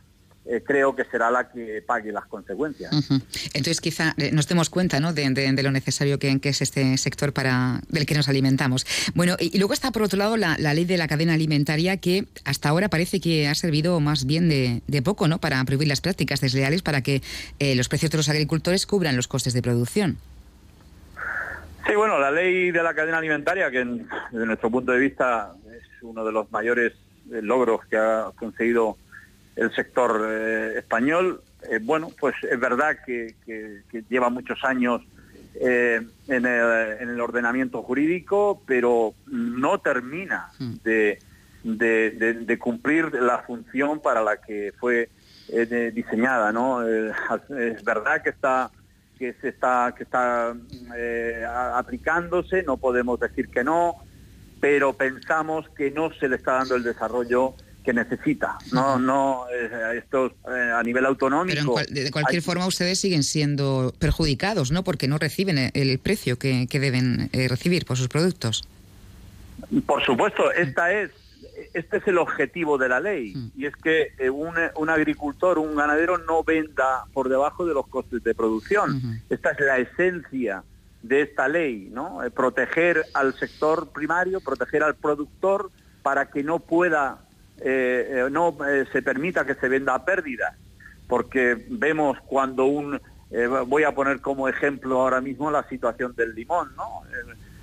eh, 0.51 0.63
creo 0.65 0.97
que 0.97 1.05
será 1.05 1.31
la 1.31 1.51
que 1.51 1.83
pague 1.87 2.11
las 2.11 2.25
consecuencias. 2.25 2.91
Entonces 3.53 3.83
quizá 3.83 4.15
eh, 4.17 4.31
nos 4.33 4.49
demos 4.49 4.71
cuenta 4.71 4.99
¿no? 4.99 5.13
de, 5.13 5.63
lo 5.63 5.71
necesario 5.71 6.19
que, 6.19 6.41
es 6.43 6.63
este 6.63 6.97
sector 6.97 7.35
para 7.35 7.81
del 7.89 8.07
que 8.07 8.15
nos 8.15 8.31
alimentamos. 8.31 8.87
Bueno, 9.15 9.37
y, 9.39 9.59
luego 9.59 9.75
está 9.75 9.91
por 9.91 10.03
otro 10.03 10.19
lado 10.19 10.39
la, 10.39 10.57
ley 10.57 10.87
de 10.87 10.97
la 10.97 11.07
cadena 11.07 11.35
alimentaria 11.35 11.99
que 11.99 12.25
hasta 12.47 12.71
ahora 12.71 12.89
parece 12.89 13.21
que 13.21 13.47
ha 13.47 13.55
servido 13.55 14.01
más 14.01 14.25
bien 14.25 14.49
de, 14.49 15.03
poco 15.03 15.29
¿no? 15.29 15.39
para 15.39 15.63
prohibir 15.65 15.89
las 15.89 16.01
prácticas 16.01 16.41
desleales 16.41 16.81
para 16.81 17.03
que 17.03 17.21
eh, 17.59 17.75
los 17.75 17.91
precios 17.91 18.11
de 18.11 18.17
los 18.17 18.31
agricultores 18.31 18.87
cubran 18.87 19.17
los 19.17 19.29
costes 19.29 19.53
de 19.53 19.61
producción. 19.61 20.17
Sí, 21.87 21.95
bueno, 21.95 22.19
la 22.19 22.31
ley 22.31 22.71
de 22.71 22.83
la 22.83 22.95
cadena 22.95 23.19
alimentaria, 23.19 23.71
que 23.71 23.85
desde 23.85 24.47
nuestro 24.47 24.71
punto 24.71 24.93
de 24.93 24.99
vista 24.99 25.53
es 25.71 26.03
uno 26.03 26.25
de 26.25 26.33
los 26.33 26.51
mayores 26.51 26.95
logros 27.29 27.85
que 27.91 27.99
ha 27.99 28.31
conseguido 28.35 28.97
el 29.59 29.75
sector 29.75 30.25
eh, 30.25 30.79
español. 30.79 31.43
Eh, 31.69 31.81
bueno, 31.83 32.11
pues 32.19 32.35
es 32.49 32.59
verdad 32.59 32.97
que, 33.05 33.35
lleva 34.09 34.31
muchos 34.31 34.63
años 34.65 35.03
eh, 35.61 36.01
en, 36.29 36.47
el, 36.47 37.21
ordenamiento 37.21 37.83
jurídico, 37.83 38.63
pero 38.67 39.15
no 39.27 39.81
termina 39.81 40.51
hmm. 40.59 40.75
de, 40.85 42.59
cumplir 42.61 43.13
la 43.15 43.39
función 43.41 44.01
para 44.01 44.23
la 44.23 44.37
que 44.41 44.73
fue 44.79 45.11
diseñada. 45.93 46.53
¿no? 46.53 46.87
es 46.87 47.83
verdad 47.85 48.23
que 48.23 48.31
está 48.31 48.71
que 49.19 49.33
se 49.41 49.49
está 49.49 49.93
que 49.97 50.05
está 50.05 50.55
aplicándose, 51.75 52.63
no 52.63 52.77
podemos 52.77 53.19
decir 53.19 53.49
que 53.49 53.65
no, 53.65 53.97
pero 54.61 54.93
pensamos 54.93 55.69
que 55.71 55.91
no 55.91 56.13
se 56.13 56.29
le 56.29 56.37
está 56.37 56.53
dando 56.53 56.77
el 56.77 56.85
desarrollo 56.85 57.55
que 57.85 57.93
necesita. 57.93 58.59
No, 58.73 58.99
no, 58.99 59.47
eh, 59.51 59.99
esto 59.99 60.27
eh, 60.27 60.73
a 60.75 60.83
nivel 60.83 61.07
autonómico. 61.07 61.75
Pero 61.75 61.87
de 61.89 62.11
cualquier 62.11 62.43
forma 62.43 62.67
ustedes 62.67 62.99
siguen 63.01 63.23
siendo 63.23 63.95
perjudicados, 63.99 64.71
¿no? 64.71 64.85
Porque 64.85 65.09
no 65.09 65.19
reciben 65.19 65.71
el 65.73 65.99
precio 65.99 66.39
que, 66.39 66.67
deben 66.71 67.31
eh, 67.33 67.49
recibir 67.49 67.87
por 67.87 67.97
sus 67.97 68.09
productos. 68.09 68.69
Por 69.87 70.05
supuesto, 70.05 70.53
esta 70.53 70.93
es, 70.93 71.11
este 71.75 71.97
es 71.97 72.07
el 72.07 72.19
objetivo 72.19 72.79
de 72.79 72.89
la 72.89 73.01
ley 73.01 73.35
mm. 73.35 73.51
y 73.57 73.67
es 73.67 73.75
que 73.77 74.13
un, 74.31 74.55
un, 74.77 74.91
agricultor, 74.91 75.59
un 75.59 75.75
ganadero 75.75 76.19
no 76.19 76.45
venda 76.45 77.05
por 77.13 77.29
debajo 77.29 77.65
de 77.65 77.75
los 77.75 77.87
costes 77.89 78.23
de 78.23 78.35
producción. 78.35 79.21
Esta 79.31 79.53
es 79.53 79.61
la 79.61 79.79
esencia 79.79 80.63
de 81.03 81.23
esta 81.23 81.49
ley, 81.49 81.89
¿no? 81.93 82.19
proteger 82.35 83.05
al 83.15 83.35
sector 83.35 83.91
primario, 83.93 84.41
proteger 84.41 84.83
al 84.83 84.95
productor 84.95 85.71
para 86.03 86.31
que 86.31 86.43
no 86.43 86.59
pueda 86.59 87.19
eh, 87.61 88.27
eh, 88.27 88.31
no 88.31 88.57
eh, 88.67 88.87
se 88.93 89.03
permita 89.03 89.45
que 89.45 89.55
se 89.55 89.69
venda 89.69 89.95
a 89.95 90.05
pérdida, 90.05 90.57
porque 91.09 91.67
vemos 91.71 92.19
cuando 92.27 92.67
un, 92.67 93.01
voy 93.67 93.85
a 93.85 93.95
poner 93.95 94.21
como 94.21 94.49
ejemplo 94.49 95.01
ahora 95.01 95.21
mismo 95.21 95.51
la 95.51 95.67
situación 95.69 96.15
del 96.15 96.35
limón, 96.35 96.75
¿no? 96.77 97.03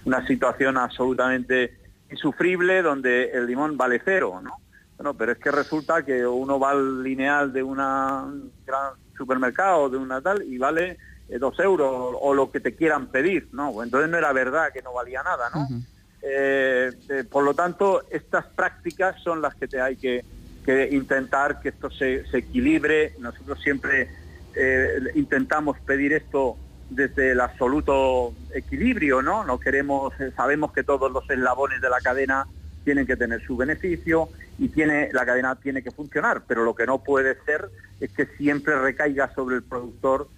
una 0.06 0.26
situación 0.28 0.78
absolutamente 0.78 1.80
insufrible 2.12 2.82
donde 2.84 3.32
el 3.32 3.48
limón 3.48 3.76
vale 3.76 4.00
cero, 4.06 4.40
¿no? 4.44 4.58
Bueno, 4.98 5.16
pero 5.16 5.32
es 5.32 5.40
que 5.40 5.50
resulta 5.52 6.04
que 6.04 6.26
uno 6.26 6.60
va 6.60 6.72
al 6.72 7.02
lineal 7.02 7.52
de 7.52 7.64
un 7.64 7.78
gran 7.78 8.94
supermercado, 9.18 9.90
de 9.90 9.98
una 9.98 10.22
tal, 10.22 10.44
y 10.44 10.58
vale 10.60 11.00
dos 11.40 11.60
euros 11.60 12.16
o 12.22 12.34
lo 12.36 12.52
que 12.52 12.60
te 12.60 12.76
quieran 12.76 13.08
pedir, 13.08 13.50
¿no? 13.52 13.82
Entonces 13.82 14.10
no 14.10 14.18
era 14.18 14.32
verdad 14.34 14.72
que 14.72 14.84
no 14.84 14.94
valía 14.94 15.24
nada, 15.24 15.50
¿no? 15.50 15.68
Eh, 16.22 16.92
eh, 17.10 17.24
por 17.30 17.44
lo 17.44 17.54
tanto, 17.54 18.04
estas 18.10 18.46
prácticas 18.46 19.22
son 19.22 19.42
las 19.42 19.56
que 19.56 19.68
te 19.68 19.80
hay 19.80 19.96
que, 19.96 20.24
intentar 20.92 21.60
que 21.60 21.70
esto 21.70 21.92
se, 21.92 22.24
equilibre. 22.34 23.14
Nosotros 23.20 23.62
siempre 23.62 24.10
eh, 24.56 25.00
intentamos 25.14 25.80
pedir 25.80 26.14
esto 26.14 26.58
desde 26.90 27.32
el 27.32 27.42
absoluto 27.42 28.34
equilibrio, 28.54 29.22
¿no? 29.22 29.44
No 29.44 29.60
queremos, 29.60 30.14
sabemos 30.36 30.72
que 30.72 30.84
todos 30.84 31.12
los 31.12 31.30
eslabones 31.30 31.82
de 31.82 31.90
la 31.90 32.00
cadena 32.00 32.48
tienen 32.84 33.06
que 33.06 33.16
tener 33.16 33.42
su 33.46 33.58
beneficio 33.58 34.30
y 34.58 34.70
tiene, 34.70 35.10
la 35.12 35.26
cadena 35.26 35.56
tiene 35.56 35.84
que 35.84 35.92
funcionar, 35.92 36.44
pero 36.48 36.64
lo 36.64 36.76
que 36.76 36.88
no 36.88 37.04
puede 37.04 37.38
ser 37.46 37.70
es 38.00 38.12
que 38.12 38.26
siempre 38.38 38.80
recaiga 38.80 39.34
sobre 39.36 39.58
el 39.58 39.64
productor 39.64 40.30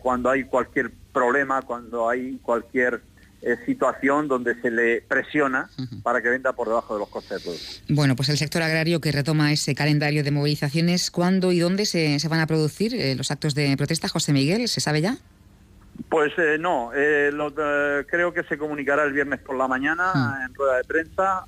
cuando 0.00 0.30
hay 0.30 0.44
cualquier 0.44 0.90
problema, 1.12 1.62
cuando 1.62 2.08
hay 2.08 2.38
cualquier 2.42 3.00
eh, 3.46 3.58
situación 3.66 4.26
donde 4.26 4.58
se 4.62 4.70
le 4.70 5.02
presiona 5.02 5.68
para 6.02 6.22
que 6.22 6.30
venda 6.30 6.54
por 6.54 6.66
debajo 6.66 6.94
de 6.94 7.00
los 7.00 7.10
costes 7.10 7.36
de 7.36 7.40
producción. 7.44 7.84
Bueno, 7.90 8.16
pues 8.16 8.30
el 8.30 8.38
sector 8.38 8.62
agrario 8.62 9.02
que 9.02 9.12
retoma 9.12 9.52
ese 9.52 9.74
calendario 9.74 10.24
de 10.24 10.30
movilizaciones, 10.30 11.10
¿cuándo 11.10 11.52
y 11.52 11.58
dónde 11.58 11.84
se, 11.84 12.16
van 12.26 12.40
a 12.40 12.46
producir 12.46 12.94
eh, 12.94 13.14
los 13.14 13.30
actos 13.30 13.54
de 13.54 13.76
protesta, 13.76 14.08
José 14.08 14.32
Miguel? 14.32 14.66
¿Se 14.66 14.80
sabe 14.80 15.02
ya? 15.02 15.18
Pues 16.08 16.32
eh, 16.38 16.56
no, 16.58 16.90
creo 18.06 18.32
que 18.32 18.44
se 18.44 18.56
comunicará 18.56 19.04
el 19.04 19.12
viernes 19.12 19.40
por 19.40 19.56
la 19.56 19.68
mañana 19.68 20.40
en 20.48 20.54
rueda 20.54 20.78
de 20.78 20.84
prensa. 20.84 21.44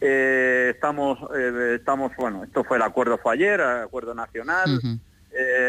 estamos, 0.00 1.18
estamos, 1.74 2.12
bueno, 2.16 2.44
esto 2.44 2.64
fue 2.64 2.78
el 2.78 2.84
acuerdo 2.84 3.18
fue 3.18 3.34
ayer, 3.34 3.60
el 3.60 3.82
acuerdo 3.82 4.14
nacional. 4.14 4.80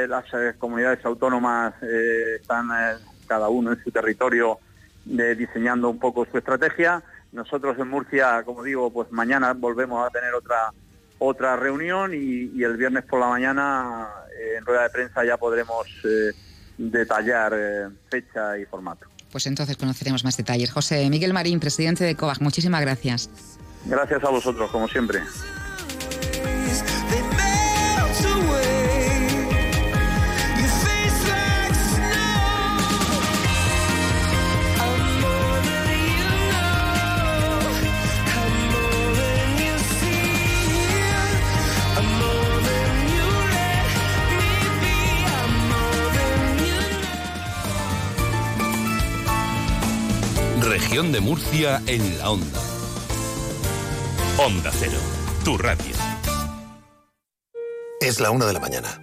las 0.07 0.25
comunidades 0.57 1.03
autónomas 1.03 1.73
están 1.83 2.69
cada 3.27 3.49
uno 3.49 3.73
en 3.73 3.83
su 3.83 3.91
territorio 3.91 4.57
de 5.05 5.35
diseñando 5.35 5.89
un 5.89 5.99
poco 5.99 6.27
su 6.29 6.37
estrategia. 6.37 7.03
Nosotros 7.31 7.77
en 7.79 7.87
Murcia, 7.87 8.43
como 8.43 8.63
digo, 8.63 8.91
pues 8.91 9.11
mañana 9.11 9.53
volvemos 9.53 10.05
a 10.05 10.09
tener 10.09 10.33
otra 10.33 10.71
otra 11.19 11.55
reunión 11.55 12.13
y, 12.13 12.63
el 12.63 12.77
viernes 12.77 13.05
por 13.05 13.19
la 13.19 13.27
mañana 13.27 14.07
eh, 14.37 14.57
en 14.57 14.65
rueda 14.65 14.83
de 14.83 14.89
prensa 14.89 15.23
ya 15.23 15.37
podremos 15.37 15.87
eh, 16.03 16.31
detallar 16.77 17.53
eh, 17.55 17.87
fecha 18.09 18.57
y 18.57 18.65
formato. 18.65 19.07
Pues 19.31 19.47
entonces 19.47 19.77
conoceremos 19.77 20.23
más 20.23 20.37
detalles. 20.37 20.71
José 20.71 21.09
Miguel 21.09 21.33
Marín, 21.33 21.59
presidente 21.59 22.03
de 22.03 22.15
COVAG, 22.15 22.41
muchísimas 22.41 22.81
gracias. 22.81 23.29
Gracias 23.85 24.23
a 24.23 24.29
vosotros, 24.29 24.71
como 24.71 24.87
siempre. 24.87 25.21
Región 50.75 51.13
de 51.13 51.21
Murcia 51.21 51.81
en 51.87 52.17
la 52.17 52.31
onda. 52.31 52.59
Onda 54.37 54.71
Cero, 54.73 54.97
tu 55.45 55.57
radio. 55.57 55.95
Es 58.01 58.19
la 58.19 58.29
una 58.29 58.45
de 58.45 58.51
la 58.51 58.59
mañana. 58.59 59.01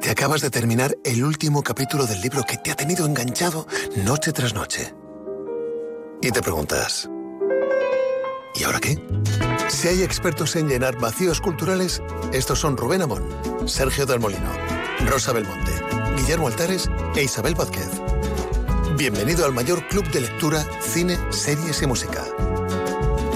Te 0.00 0.10
acabas 0.10 0.40
de 0.40 0.50
terminar 0.50 0.96
el 1.04 1.22
último 1.22 1.62
capítulo 1.62 2.04
del 2.04 2.20
libro 2.20 2.42
que 2.42 2.56
te 2.56 2.72
ha 2.72 2.74
tenido 2.74 3.06
enganchado 3.06 3.68
noche 4.04 4.32
tras 4.32 4.54
noche. 4.54 4.92
Y 6.20 6.32
te 6.32 6.42
preguntas, 6.42 7.08
¿y 8.56 8.64
ahora 8.64 8.80
qué? 8.80 9.00
Si 9.68 9.86
hay 9.86 10.02
expertos 10.02 10.56
en 10.56 10.66
llenar 10.66 10.98
vacíos 10.98 11.40
culturales, 11.40 12.02
estos 12.32 12.58
son 12.58 12.76
Rubén 12.76 13.02
Amón, 13.02 13.24
Sergio 13.66 14.04
del 14.04 14.18
Molino, 14.18 14.50
Rosa 15.06 15.32
Belmonte, 15.32 15.80
Guillermo 16.16 16.48
Altares 16.48 16.90
e 17.14 17.22
Isabel 17.22 17.54
Vázquez. 17.54 17.88
Bienvenido 18.98 19.46
al 19.46 19.52
mayor 19.52 19.86
club 19.86 20.10
de 20.10 20.22
lectura, 20.22 20.66
cine, 20.80 21.16
series 21.30 21.80
y 21.82 21.86
música. 21.86 22.24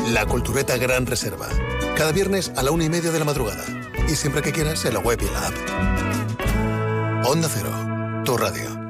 La 0.08 0.26
Cultureta 0.26 0.76
Gran 0.76 1.06
Reserva. 1.06 1.48
Cada 1.96 2.10
viernes 2.10 2.50
a 2.56 2.64
la 2.64 2.72
una 2.72 2.82
y 2.82 2.88
media 2.88 3.12
de 3.12 3.18
la 3.20 3.24
madrugada. 3.24 3.64
Y 4.08 4.16
siempre 4.16 4.42
que 4.42 4.50
quieras 4.50 4.84
en 4.86 4.94
la 4.94 4.98
web 4.98 5.20
y 5.22 5.26
en 5.26 5.32
la 5.32 5.46
app. 5.46 7.28
Onda 7.28 7.48
Cero, 7.48 7.70
tu 8.24 8.36
radio. 8.36 8.81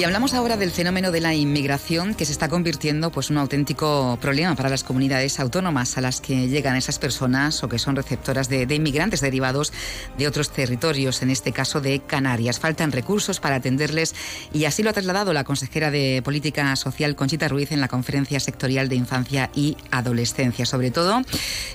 Y 0.00 0.04
hablamos 0.04 0.32
ahora 0.32 0.56
del 0.56 0.70
fenómeno 0.70 1.10
de 1.10 1.20
la 1.20 1.34
inmigración 1.34 2.14
que 2.14 2.24
se 2.24 2.32
está 2.32 2.48
convirtiendo 2.48 3.12
pues 3.12 3.28
un 3.28 3.36
auténtico 3.36 4.18
problema 4.18 4.56
para 4.56 4.70
las 4.70 4.82
comunidades 4.82 5.38
autónomas 5.38 5.98
a 5.98 6.00
las 6.00 6.22
que 6.22 6.48
llegan 6.48 6.74
esas 6.76 6.98
personas 6.98 7.62
o 7.62 7.68
que 7.68 7.78
son 7.78 7.96
receptoras 7.96 8.48
de, 8.48 8.62
inmigrantes 8.74 9.20
derivados 9.20 9.74
de 10.16 10.26
otros 10.26 10.52
territorios, 10.52 11.20
en 11.20 11.28
este 11.28 11.52
caso 11.52 11.82
de 11.82 12.00
Canarias. 12.00 12.58
Faltan 12.58 12.92
recursos 12.92 13.40
para 13.40 13.56
atenderles 13.56 14.14
y 14.54 14.64
así 14.64 14.82
lo 14.82 14.88
ha 14.88 14.94
trasladado 14.94 15.34
la 15.34 15.44
consejera 15.44 15.90
de 15.90 16.22
Política 16.24 16.74
Social 16.76 17.14
Conchita 17.14 17.48
Ruiz 17.48 17.70
en 17.70 17.82
la 17.82 17.88
conferencia 17.88 18.40
sectorial 18.40 18.88
de 18.88 18.96
infancia 18.96 19.50
y 19.54 19.76
adolescencia. 19.90 20.64
Sobre 20.64 20.90
todo, 20.90 21.20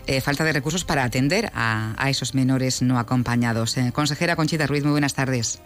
eh, 0.08 0.20
falta 0.20 0.44
de 0.44 0.54
recursos 0.54 0.84
para 0.84 1.04
atender 1.04 1.52
a, 1.54 1.94
esos 2.10 2.34
menores 2.34 2.82
no 2.82 2.98
acompañados. 2.98 3.78
Eh, 3.78 3.92
consejera 3.94 4.36
Conchita 4.36 4.66
Ruiz, 4.66 4.82
muy 4.82 4.94
buenas 4.94 5.14
tardes. 5.14 5.60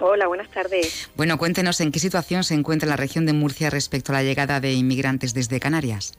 Hola, 0.00 0.26
buenas 0.26 0.50
tardes. 0.50 1.10
Bueno, 1.16 1.38
cuéntenos 1.38 1.80
en 1.80 1.92
qué 1.92 1.98
situación 2.00 2.42
se 2.42 2.54
encuentra 2.54 2.88
la 2.88 2.96
región 2.96 3.26
de 3.26 3.32
Murcia 3.32 3.70
respecto 3.70 4.12
a 4.12 4.16
la 4.16 4.22
llegada 4.22 4.60
de 4.60 4.72
inmigrantes 4.72 5.34
desde 5.34 5.60
Canarias. 5.60 6.18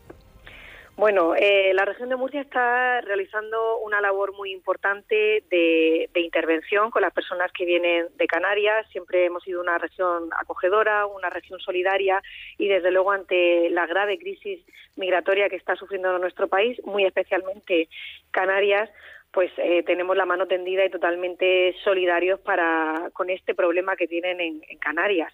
Bueno, 0.97 1.35
eh, 1.35 1.73
la 1.73 1.83
región 1.83 2.07
de 2.07 2.15
Murcia 2.15 2.39
está 2.39 3.01
realizando 3.01 3.79
una 3.79 3.99
labor 3.99 4.33
muy 4.33 4.53
importante 4.53 5.43
de, 5.49 6.09
intervención 6.15 6.89
con 6.89 7.01
las 7.01 7.13
personas 7.13 7.51
que 7.51 7.65
vienen 7.65 8.07
de 8.15 8.27
Canarias. 8.27 8.87
Siempre 8.91 9.25
hemos 9.25 9.43
sido 9.43 9.61
una 9.61 9.77
región 9.77 10.29
acogedora, 10.39 11.05
una 11.05 11.29
región 11.29 11.59
solidaria 11.59 12.23
y, 12.57 12.69
desde 12.69 12.91
luego, 12.91 13.11
ante 13.11 13.69
la 13.71 13.85
grave 13.87 14.17
crisis 14.17 14.61
migratoria 14.95 15.49
que 15.49 15.57
está 15.57 15.75
sufriendo 15.75 16.17
nuestro 16.17 16.47
país, 16.47 16.81
muy 16.85 17.03
especialmente 17.03 17.89
Canarias, 18.31 18.89
pues 19.35 19.51
eh, 19.57 19.83
tenemos 19.83 20.15
la 20.15 20.25
mano 20.25 20.47
tendida 20.47 20.85
y 20.85 20.89
totalmente 20.89 21.75
solidarios 21.83 22.39
para 22.39 23.09
con 23.11 23.29
este 23.29 23.53
problema 23.53 23.97
que 23.97 24.07
tienen 24.07 24.39
en, 24.39 24.61
Canarias. 24.79 25.33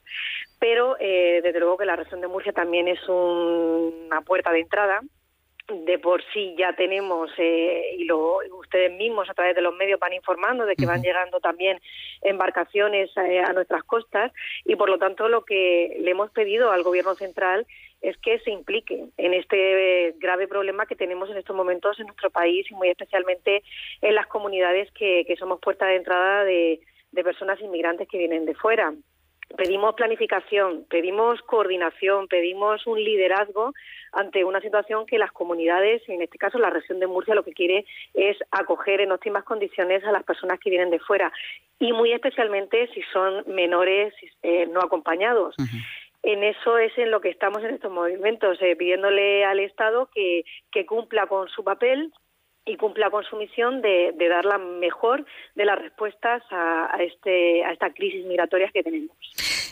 Pero 0.60 0.98
eh, 1.00 1.40
desde 1.44 1.60
luego 1.60 1.78
que 1.78 1.86
la 1.86 1.96
región 1.96 2.20
de 2.20 2.28
Murcia 2.28 2.52
también 2.52 2.88
es 2.88 3.00
una 3.08 4.22
puerta 4.22 4.52
de 4.52 4.62
entrada. 4.62 5.02
De 5.68 6.00
por 6.00 6.24
sí 6.34 6.56
ya 6.58 6.74
tenemos, 6.74 7.30
eh, 7.38 7.96
y 8.00 8.06
lo, 8.06 8.38
ustedes 8.58 8.92
mismos 8.92 9.30
a 9.30 9.36
través 9.36 9.56
de 9.56 9.62
los 9.62 9.76
medios 9.76 10.00
van 10.00 10.14
informando 10.14 10.66
de 10.66 10.76
que 10.76 10.88
van 10.88 11.04
llegando 11.04 11.40
también 11.40 11.80
embarcaciones 12.24 13.16
a 13.16 13.54
nuestras 13.54 13.84
costas. 13.84 14.32
Y 14.66 14.76
por 14.78 14.90
lo 14.90 14.98
tanto 14.98 15.30
lo 15.30 15.46
que 15.46 15.96
le 16.00 16.10
hemos 16.10 16.32
pedido 16.32 16.72
al 16.72 16.82
Gobierno 16.82 17.14
central 17.14 17.68
es 18.02 18.18
que 18.18 18.40
se 18.40 18.52
implique 18.52 19.06
en 19.18 19.34
este 19.34 20.16
grave 20.18 20.48
problema 20.48 20.86
que 20.86 20.96
tenemos 20.96 21.30
en 21.30 21.38
estos 21.38 21.56
momentos 21.56 22.00
en 22.00 22.08
nuestro 22.08 22.32
país 22.32 22.66
y 22.70 22.74
muy 22.74 22.90
especialmente 22.90 23.64
en 24.02 24.16
las 24.16 24.28
comunidades 24.28 24.92
que, 24.92 25.24
somos 25.38 25.60
puerta 25.60 25.86
de 25.86 25.96
entrada 25.96 26.44
de, 26.44 26.80
personas 27.24 27.60
inmigrantes 27.62 28.08
que 28.08 28.18
vienen 28.18 28.46
de 28.46 28.56
fuera. 28.56 28.94
Pedimos 29.58 29.96
planificación, 29.96 30.86
pedimos 30.90 31.42
coordinación, 31.42 32.28
pedimos 32.28 32.88
un 32.88 33.04
liderazgo 33.04 33.74
ante 34.14 34.46
una 34.46 34.62
situación 34.62 35.06
que 35.06 35.18
las 35.18 35.32
comunidades, 35.34 36.02
en 36.08 36.22
este 36.22 36.38
caso 36.38 36.58
la 36.58 36.70
región 36.70 37.00
de 37.00 37.08
Murcia, 37.08 37.36
lo 37.36 37.44
que 37.44 37.52
quiere 37.52 37.86
es 38.14 38.38
acoger 38.50 39.02
en 39.02 39.12
óptimas 39.12 39.44
condiciones 39.44 40.04
a 40.06 40.12
las 40.14 40.24
personas 40.24 40.58
que 40.60 40.70
vienen 40.70 40.90
de 40.90 41.00
fuera 41.00 41.32
y 41.80 41.92
muy 41.92 42.14
especialmente 42.14 42.90
si 42.94 43.02
son 43.12 43.44
menores 43.48 44.14
eh, 44.42 44.68
no 44.68 44.80
acompañados 44.80 45.56
en 46.24 46.44
eso 46.44 46.78
es 46.78 46.96
en 46.98 47.12
lo 47.12 47.22
que 47.22 47.30
estamos 47.30 47.64
en 47.64 47.74
estos 47.74 47.92
movimientos, 47.92 48.58
eh, 48.62 48.76
pidiéndole 48.76 49.44
al 49.44 49.60
Estado 49.60 50.10
que, 50.14 50.44
cumpla 50.86 51.28
con 51.28 51.50
su 51.50 51.64
papel 51.64 52.14
y 52.66 52.78
cumpla 52.78 53.10
con 53.10 53.24
su 53.24 53.38
misión 53.38 53.82
de, 53.82 54.14
dar 54.30 54.46
la 54.46 54.58
mejor 54.58 55.26
de 55.56 55.66
las 55.66 55.80
respuestas 55.80 56.44
a, 56.52 56.96
este, 57.00 57.64
a 57.64 57.72
esta 57.72 57.92
crisis 57.92 58.26
migratoria 58.26 58.70
que 58.72 58.84
tenemos. 58.84 59.18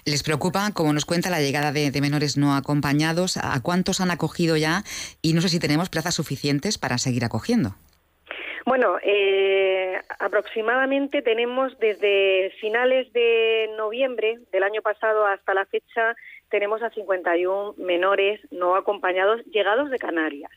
¿Les 0.05 0.23
preocupa, 0.23 0.71
como 0.73 0.91
nos 0.91 1.05
cuenta, 1.05 1.29
la 1.29 1.41
llegada 1.41 1.71
de, 1.71 1.91
menores 2.01 2.37
no 2.37 2.55
acompañados? 2.55 3.37
¿A 3.37 3.61
cuántos 3.61 4.01
han 4.01 4.09
acogido 4.09 4.57
ya? 4.57 4.83
Y 5.21 5.33
no 5.33 5.41
sé 5.41 5.49
si 5.49 5.59
tenemos 5.59 5.89
plazas 5.89 6.15
suficientes 6.15 6.77
para 6.77 6.97
seguir 6.97 7.25
acogiendo. 7.25 7.75
Bueno, 8.65 8.97
eh, 9.03 9.99
aproximadamente 10.19 11.21
tenemos 11.21 11.77
desde 11.79 12.51
finales 12.59 13.11
de 13.13 13.69
noviembre 13.77 14.39
del 14.51 14.63
año 14.63 14.81
pasado 14.81 15.25
hasta 15.25 15.53
la 15.53 15.65
fecha 15.65 16.15
tenemos 16.49 16.81
a 16.81 16.89
51 16.89 17.75
menores 17.77 18.39
no 18.51 18.75
acompañados 18.75 19.43
llegados 19.45 19.89
de 19.89 19.97
Canarias. 19.97 20.51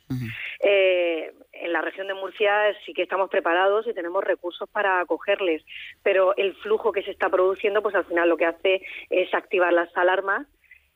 Eh, 0.65 1.33
en 1.53 1.73
la 1.73 1.81
región 1.81 2.07
de 2.07 2.15
Murcia 2.15 2.75
sí 2.85 2.93
que 2.93 3.03
estamos 3.03 3.31
preparados 3.31 3.87
y 3.87 3.95
tenemos 3.95 4.25
recursos 4.25 4.69
para 4.69 5.01
acogerles, 5.01 5.63
pero 6.03 6.37
el 6.37 6.55
flujo 6.57 6.93
que 6.93 7.03
se 7.03 7.11
está 7.11 7.29
produciendo, 7.29 7.83
pues 7.83 7.95
al 7.95 8.05
final 8.05 8.29
lo 8.29 8.37
que 8.37 8.47
hace 8.47 8.83
es 9.11 9.33
activar 9.35 9.73
las 9.73 9.95
alarmas 9.97 10.47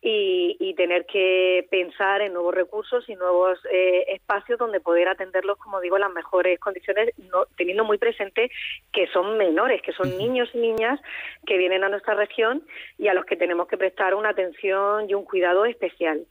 y, 0.08 0.74
tener 0.76 1.06
que 1.06 1.66
pensar 1.70 2.20
en 2.20 2.34
nuevos 2.34 2.54
recursos 2.54 3.08
y 3.08 3.16
nuevos 3.16 3.58
eh, 3.72 4.04
espacios 4.08 4.58
donde 4.58 4.78
poder 4.78 5.08
atenderlos, 5.08 5.58
como 5.58 5.80
digo, 5.80 5.96
en 5.96 6.02
las 6.02 6.12
mejores 6.12 6.60
condiciones, 6.60 7.12
teniendo 7.56 7.84
muy 7.84 7.98
presente 7.98 8.50
que 8.92 9.06
son 9.08 9.36
menores, 9.38 9.82
que 9.82 9.92
son 9.92 10.16
niños 10.18 10.48
y 10.52 10.58
niñas 10.58 11.00
que 11.46 11.56
vienen 11.56 11.82
a 11.82 11.88
nuestra 11.88 12.14
región 12.14 12.62
y 12.98 13.08
a 13.08 13.14
los 13.14 13.24
que 13.24 13.36
tenemos 13.36 13.66
que 13.68 13.78
prestar 13.78 14.14
una 14.14 14.28
atención 14.28 15.08
y 15.08 15.14
un 15.14 15.24
cuidado 15.24 15.64
especial. 15.64 16.24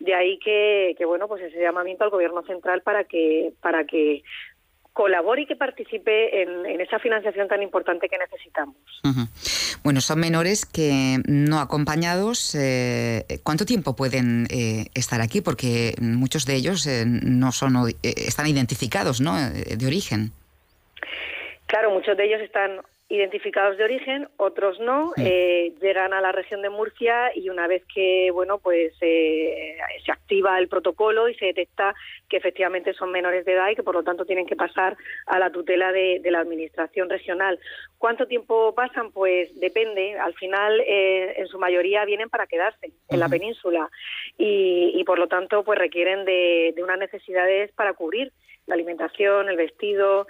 De 0.00 0.14
ahí 0.14 0.38
que, 0.38 0.94
que 0.96 1.04
bueno, 1.04 1.28
pues 1.28 1.42
ese 1.42 1.60
llamamiento 1.60 2.04
al 2.04 2.10
Gobierno 2.10 2.42
central 2.44 2.80
para 2.80 3.04
que 3.04 3.52
para 3.60 3.84
que 3.84 4.22
colabore 4.92 5.42
y 5.42 5.46
que 5.46 5.56
participe 5.56 6.42
en, 6.42 6.80
esa 6.80 6.98
financiación 6.98 7.48
tan 7.48 7.62
importante 7.62 8.08
que 8.08 8.18
necesitamos. 8.18 8.76
Bueno, 9.82 10.00
son 10.00 10.20
menores 10.20 10.66
que 10.66 11.18
no 11.26 11.60
acompañados. 11.60 12.54
Eh, 12.54 13.24
¿Cuánto 13.42 13.64
tiempo 13.64 13.94
pueden 13.96 14.46
eh, 14.50 14.86
estar 14.94 15.20
aquí? 15.20 15.40
Porque 15.40 15.94
muchos 16.00 16.44
de 16.44 16.54
ellos 16.54 16.86
eh, 16.86 17.04
no 17.06 17.52
son 17.52 17.74
están 18.02 18.46
identificados, 18.46 19.20
¿no? 19.20 19.36
De 19.36 19.86
origen. 19.86 20.32
Claro, 21.66 21.90
muchos 21.92 22.16
de 22.16 22.24
ellos 22.24 22.40
están 22.40 22.80
identificados 23.10 23.76
de 23.76 23.82
origen, 23.82 24.28
otros 24.36 24.78
no, 24.78 25.10
eh, 25.16 25.74
llegan 25.82 26.12
a 26.12 26.20
la 26.20 26.30
región 26.30 26.62
de 26.62 26.70
Murcia 26.70 27.32
y 27.34 27.50
una 27.50 27.66
vez 27.66 27.82
que 27.92 28.30
bueno 28.30 28.58
pues 28.58 28.94
eh, 29.00 29.76
se 30.04 30.12
activa 30.12 30.56
el 30.60 30.68
protocolo 30.68 31.28
y 31.28 31.34
se 31.34 31.46
detecta 31.46 31.92
que 32.28 32.36
efectivamente 32.36 32.94
son 32.94 33.10
menores 33.10 33.44
de 33.44 33.54
edad 33.54 33.68
y 33.68 33.74
que 33.74 33.82
por 33.82 33.96
lo 33.96 34.04
tanto 34.04 34.24
tienen 34.24 34.46
que 34.46 34.54
pasar 34.54 34.96
a 35.26 35.40
la 35.40 35.50
tutela 35.50 35.90
de, 35.90 36.22
la 36.30 36.38
administración 36.38 37.10
regional. 37.10 37.58
¿Cuánto 37.98 38.26
tiempo 38.26 38.72
pasan? 38.76 39.10
Pues 39.10 39.58
depende. 39.58 40.16
Al 40.16 40.34
final, 40.34 40.80
eh, 40.86 41.34
en 41.36 41.48
su 41.48 41.58
mayoría 41.58 42.04
vienen 42.04 42.30
para 42.30 42.46
quedarse 42.46 42.92
en 43.08 43.18
la 43.18 43.28
península 43.28 43.90
y, 44.38 45.02
por 45.04 45.18
lo 45.18 45.26
tanto 45.26 45.64
pues 45.64 45.76
requieren 45.76 46.24
de, 46.24 46.72
de 46.76 46.84
unas 46.84 47.00
necesidades 47.00 47.72
para 47.72 47.94
cubrir 47.94 48.30
la 48.66 48.74
alimentación, 48.74 49.48
el 49.48 49.56
vestido, 49.56 50.28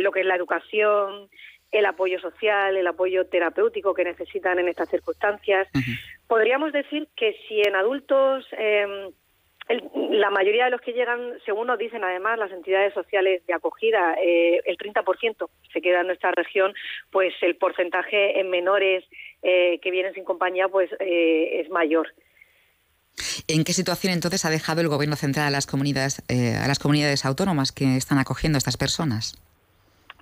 lo 0.00 0.10
que 0.10 0.20
es 0.20 0.26
la 0.26 0.34
educación, 0.34 1.28
el 1.72 1.86
apoyo 1.86 2.20
social, 2.20 2.76
el 2.76 2.86
apoyo 2.86 3.26
terapéutico 3.26 3.94
que 3.94 4.04
necesitan 4.04 4.58
en 4.58 4.68
estas 4.68 4.90
circunstancias. 4.90 5.66
Podríamos 6.28 6.72
decir 6.72 7.08
que 7.16 7.34
si 7.48 7.62
en 7.62 7.74
adultos 7.74 8.46
em, 8.52 9.10
la 9.68 10.30
mayoría 10.30 10.66
de 10.66 10.70
los 10.70 10.80
que 10.80 10.92
llegan, 10.92 11.20
según 11.44 11.68
nos 11.68 11.78
dicen 11.78 12.04
además 12.04 12.38
las 12.38 12.52
entidades 12.52 12.92
sociales 12.92 13.44
de 13.46 13.54
acogida, 13.54 14.14
eh, 14.22 14.60
el 14.66 14.76
30% 14.76 15.48
se 15.72 15.80
queda 15.80 16.00
en 16.00 16.08
nuestra 16.08 16.32
región, 16.32 16.74
pues 17.10 17.32
el 17.40 17.56
porcentaje 17.56 18.38
en 18.38 18.50
menores 18.50 19.04
eh, 19.42 19.78
que 19.80 19.90
vienen 19.90 20.14
sin 20.14 20.24
compañía 20.24 20.68
pues 20.68 20.90
eh, 21.00 21.60
es 21.60 21.70
mayor. 21.70 22.08
¿En 23.46 23.64
qué 23.64 23.72
situación 23.72 24.12
entonces 24.12 24.44
ha 24.44 24.50
dejado 24.50 24.80
el 24.80 24.88
Gobierno 24.88 25.16
central 25.16 25.46
a 25.46 25.50
las 25.50 25.66
comunidades, 25.66 26.22
a 26.30 26.66
las 26.66 26.78
comunidades 26.78 27.24
autónomas 27.24 27.70
que 27.70 27.96
están 27.96 28.18
acogiendo 28.18 28.56
a 28.56 28.58
estas 28.58 28.78
personas? 28.78 29.36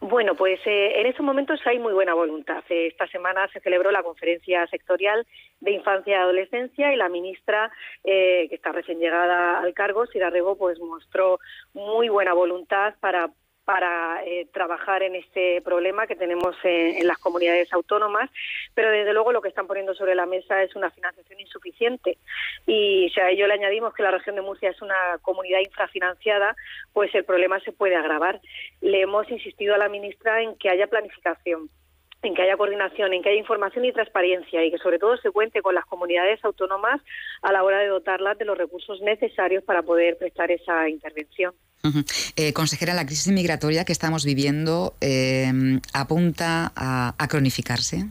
Bueno, 0.00 0.34
pues 0.34 0.58
eh, 0.64 0.98
en 0.98 1.06
estos 1.06 1.24
momentos 1.24 1.60
hay 1.66 1.78
muy 1.78 1.92
buena 1.92 2.14
voluntad. 2.14 2.64
Eh, 2.70 2.86
esta 2.86 3.06
semana 3.08 3.46
se 3.52 3.60
celebró 3.60 3.90
la 3.90 4.02
conferencia 4.02 4.66
sectorial 4.68 5.26
de 5.60 5.72
infancia 5.72 6.12
y 6.12 6.14
adolescencia 6.14 6.92
y 6.92 6.96
la 6.96 7.10
ministra, 7.10 7.70
eh, 8.02 8.46
que 8.48 8.54
está 8.54 8.72
recién 8.72 8.98
llegada 8.98 9.60
al 9.60 9.74
cargo, 9.74 10.06
Sira 10.06 10.30
Rego, 10.30 10.56
pues 10.56 10.80
mostró 10.80 11.38
muy 11.74 12.08
buena 12.08 12.32
voluntad 12.32 12.94
para 13.00 13.30
para 13.64 14.25
eh, 14.25 14.49
trabajar 14.53 15.03
en 15.03 15.14
este 15.14 15.61
problema 15.62 16.07
que 16.07 16.16
tenemos 16.16 16.57
en, 16.64 17.07
las 17.07 17.18
comunidades 17.18 17.73
autónomas, 17.73 18.31
pero 18.75 18.90
desde 18.90 19.12
luego 19.12 19.33
lo 19.33 19.40
que 19.40 19.49
están 19.49 19.66
poniendo 19.66 19.94
sobre 19.94 20.14
la 20.14 20.27
mesa 20.27 20.62
es 20.62 20.75
una 20.77 20.90
financiación 20.90 21.40
insuficiente. 21.40 22.18
Y 22.66 23.11
si 23.14 23.20
a 23.20 23.31
ello 23.31 23.46
le 23.46 23.55
añadimos 23.55 23.94
que 23.94 24.03
la 24.03 24.11
región 24.11 24.37
de 24.37 24.42
Murcia 24.42 24.70
es 24.70 24.83
una 24.83 25.18
comunidad 25.23 25.61
infrafinanciada, 25.61 26.57
pues 26.92 27.14
el 27.14 27.25
problema 27.25 27.61
se 27.61 27.73
puede 27.73 27.96
agravar. 27.96 28.40
Le 28.81 29.03
hemos 29.03 29.31
insistido 29.31 29.75
a 29.75 29.79
la 29.79 29.88
ministra 29.88 30.42
en 30.42 30.57
que 30.57 30.70
haya 30.70 30.87
planificación 30.87 31.70
en 32.23 32.35
que 32.35 32.42
haya 32.42 32.57
coordinación, 32.57 33.14
en 33.14 33.23
que 33.23 33.31
haya 33.31 33.38
información 33.38 33.85
y 33.85 33.92
transparencia 33.92 34.62
y 34.62 34.70
que 34.70 34.79
sobre 34.79 34.99
todo 34.99 35.16
se 35.16 35.31
cuente 35.31 35.62
con 35.62 35.75
las 35.75 35.87
comunidades 35.87 36.44
autónomas 36.44 37.01
a 37.42 37.53
la 37.53 37.62
hora 37.62 37.79
de 37.79 37.87
dotarlas 37.87 38.37
de 38.37 38.44
los 38.44 38.59
recursos 38.59 39.01
necesarios 39.01 39.64
para 39.64 39.83
poder 39.83 40.18
prestar 40.18 40.51
esa 40.51 40.88
intervención. 40.88 41.55
Eh, 42.37 42.53
consejera, 42.53 42.95
la 42.95 43.07
crisis 43.07 43.33
migratoria 43.33 43.85
que 43.85 43.93
estamos 43.93 44.25
viviendo 44.25 44.95
eh, 45.01 45.81
apunta 45.93 46.73
a, 46.77 47.27
cronificarse. 47.29 48.07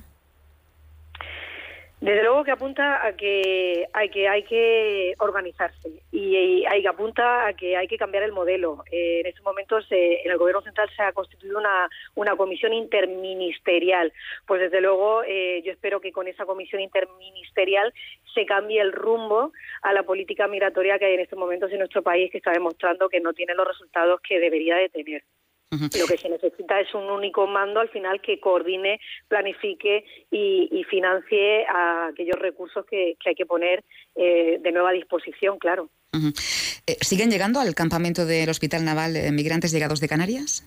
Desde 2.01 2.23
luego 2.23 2.45
que 2.45 2.51
apunta 2.51 3.05
a 3.05 3.11
que 3.17 3.85
hay 3.91 4.09
que, 4.09 4.29
hay 4.29 4.43
que 4.43 5.15
organizarse 5.19 6.01
y, 6.13 6.65
hay 6.65 6.81
que 6.81 6.87
apunta 6.87 7.45
a 7.45 7.53
que 7.53 7.75
hay 7.75 7.89
que 7.89 7.97
cambiar 7.97 8.23
el 8.23 8.31
modelo. 8.31 8.85
Eh, 8.89 9.19
en 9.19 9.25
estos 9.25 9.43
momentos 9.43 9.85
eh, 9.91 10.21
en 10.23 10.31
el 10.31 10.37
Gobierno 10.37 10.61
Central 10.61 10.89
se 10.95 11.03
ha 11.03 11.11
constituido 11.11 11.57
una, 11.59 11.89
una 12.15 12.37
comisión 12.37 12.71
interministerial. 12.71 14.13
Pues 14.47 14.61
desde 14.61 14.79
luego 14.79 15.23
eh, 15.23 15.61
yo 15.65 15.73
espero 15.73 15.99
que 15.99 16.13
con 16.13 16.29
esa 16.29 16.45
comisión 16.45 16.81
interministerial 16.81 17.93
se 18.33 18.45
cambie 18.45 18.79
el 18.79 18.93
rumbo 18.93 19.51
a 19.81 19.91
la 19.91 20.03
política 20.03 20.47
migratoria 20.47 20.99
que 20.99 21.05
hay 21.05 21.15
en 21.15 21.19
estos 21.19 21.37
momentos 21.37 21.69
en 21.71 21.79
nuestro 21.79 22.01
país 22.01 22.31
que 22.31 22.37
está 22.37 22.51
demostrando 22.51 23.09
que 23.09 23.19
no 23.19 23.33
tiene 23.33 23.55
los 23.55 23.67
resultados 23.67 24.21
que 24.21 24.39
debería 24.39 24.77
de 24.77 24.87
tener. 24.87 25.23
Lo 25.71 26.07
que 26.07 26.17
se 26.17 26.29
necesita 26.29 26.79
es 26.79 26.93
un 26.95 27.03
único 27.11 27.45
mando 27.45 27.79
al 27.79 27.89
final 27.89 28.21
que 28.21 28.39
coordine, 28.39 28.99
planifique 29.27 30.03
y, 30.31 30.83
financie 30.89 31.65
a 31.67 32.07
aquellos 32.07 32.39
recursos 32.39 32.83
que, 32.89 33.15
hay 33.23 33.35
que 33.35 33.45
poner 33.45 33.83
eh, 34.15 34.57
de 34.59 34.71
nueva 34.71 34.91
disposición, 34.91 35.59
claro. 35.59 35.89
Eh, 36.11 36.97
¿Siguen 37.01 37.29
llegando 37.29 37.59
al 37.59 37.75
campamento 37.75 38.25
del 38.25 38.49
Hospital 38.49 38.83
Naval 38.83 39.15
eh, 39.15 39.31
migrantes 39.31 39.71
llegados 39.71 39.99
de 39.99 40.07
Canarias? 40.07 40.65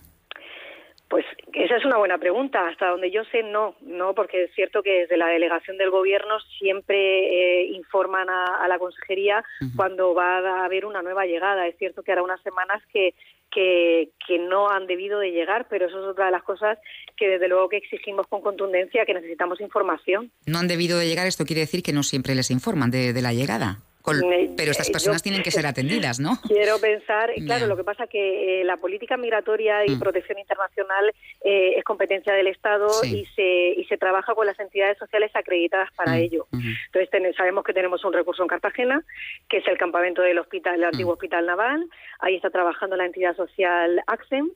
Pues 1.12 1.26
esa 1.52 1.76
es 1.76 1.84
una 1.84 1.98
buena 1.98 2.16
pregunta. 2.16 2.66
Hasta 2.66 2.88
donde 2.88 3.10
yo 3.10 3.22
sé, 3.24 3.42
no, 3.42 3.76
no, 3.82 4.14
porque 4.14 4.44
es 4.44 4.54
cierto 4.54 4.82
que 4.82 5.00
desde 5.00 5.18
la 5.18 5.26
delegación 5.26 5.76
del 5.76 5.90
gobierno 5.90 6.40
siempre 6.58 7.64
informan 7.64 8.30
a, 8.30 8.66
la 8.66 8.78
consejería 8.78 9.44
cuando 9.76 10.14
va 10.14 10.38
a 10.38 10.64
haber 10.64 10.86
una 10.86 11.02
nueva 11.02 11.26
llegada. 11.26 11.66
Es 11.66 11.76
cierto 11.76 12.02
que 12.02 12.12
hará 12.12 12.22
unas 12.22 12.40
semanas 12.40 12.82
que 12.90 13.14
que, 13.50 14.08
que, 14.26 14.38
no 14.38 14.70
han 14.70 14.86
debido 14.86 15.18
de 15.18 15.30
llegar, 15.30 15.66
pero 15.68 15.84
eso 15.84 15.98
es 16.00 16.06
otra 16.06 16.24
de 16.24 16.32
las 16.32 16.42
cosas 16.42 16.78
que 17.18 17.28
desde 17.28 17.48
luego 17.48 17.68
que 17.68 17.76
exigimos 17.76 18.26
con 18.26 18.40
contundencia, 18.40 19.04
que 19.04 19.12
necesitamos 19.12 19.60
información. 19.60 20.32
No 20.46 20.60
han 20.60 20.68
debido 20.68 20.98
de 20.98 21.06
llegar, 21.06 21.26
esto 21.26 21.44
quiere 21.44 21.60
decir 21.60 21.82
que 21.82 21.92
no 21.92 22.02
siempre 22.02 22.34
les 22.34 22.50
informan 22.50 22.90
de, 22.90 23.12
de 23.12 23.20
la 23.20 23.34
llegada. 23.34 23.76
Pero 24.02 24.70
estas 24.70 24.90
personas 24.90 25.22
tienen 25.22 25.42
que 25.42 25.50
ser 25.50 25.66
atendidas, 25.66 26.20
¿no? 26.20 26.38
Quiero 26.46 26.78
pensar, 26.78 27.30
claro, 27.46 27.66
lo 27.66 27.76
que 27.76 27.84
pasa 27.84 28.06
que 28.06 28.60
eh, 28.60 28.64
la 28.64 28.76
política 28.76 29.16
migratoria 29.16 29.86
y 29.86 29.90
mm. 29.90 29.98
protección 29.98 30.38
internacional 30.38 31.12
eh, 31.44 31.74
es 31.76 31.84
competencia 31.84 32.32
del 32.34 32.46
Estado 32.48 32.88
y, 33.04 33.26
se, 33.34 33.74
y 33.76 33.84
se 33.84 33.98
trabaja 33.98 34.34
con 34.34 34.46
las 34.46 34.58
entidades 34.58 34.98
sociales 34.98 35.30
acreditadas 35.34 35.90
para 35.94 36.12
mm. 36.12 36.18
ello. 36.18 36.46
Entonces 36.52 37.36
sabemos 37.36 37.64
que 37.64 37.72
tenemos 37.72 38.04
un 38.04 38.12
recurso 38.12 38.42
en 38.42 38.48
Cartagena, 38.48 39.04
que 39.48 39.58
es 39.58 39.68
el 39.68 39.78
campamento 39.78 40.22
del 40.22 40.38
hospital, 40.38 40.76
el 40.76 40.84
antiguo 40.84 41.12
mm. 41.12 41.16
hospital 41.16 41.46
naval. 41.46 41.86
Ahí 42.20 42.36
está 42.36 42.50
trabajando 42.50 42.96
la 42.96 43.06
entidad 43.06 43.36
social 43.36 44.02
AXEM 44.06 44.50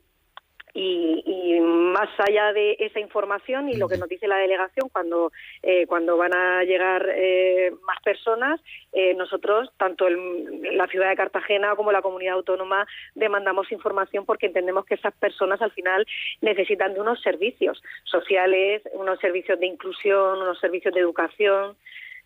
y, 0.79 1.59
más 1.59 2.09
allá 2.19 2.53
de 2.53 2.77
esa 2.79 2.99
información 2.99 3.69
y 3.69 3.77
lo 3.77 3.87
que 3.87 3.97
nos 3.97 4.07
dice 4.07 4.27
la 4.27 4.37
delegación 4.37 4.89
cuando 4.89 5.31
eh, 5.63 5.87
cuando 5.87 6.15
van 6.15 6.35
a 6.35 6.63
llegar 6.63 7.09
eh, 7.15 7.71
más 7.83 7.97
personas 8.03 8.61
eh, 8.93 9.15
nosotros 9.15 9.71
tanto 9.77 10.07
en 10.07 10.77
la 10.77 10.85
ciudad 10.87 11.09
de 11.09 11.15
Cartagena 11.15 11.75
como 11.75 11.91
la 11.91 12.03
comunidad 12.03 12.35
autónoma 12.35 12.85
demandamos 13.15 13.71
información 13.71 14.25
porque 14.25 14.45
entendemos 14.45 14.85
que 14.85 14.95
esas 14.95 15.15
personas 15.15 15.59
al 15.61 15.71
final 15.71 16.05
necesitan 16.41 16.93
de 16.93 17.01
unos 17.01 17.21
servicios 17.21 17.81
sociales 18.03 18.83
unos 18.93 19.19
servicios 19.19 19.59
de 19.59 19.65
inclusión 19.65 20.39
unos 20.39 20.59
servicios 20.59 20.93
de 20.93 20.99
educación 20.99 21.75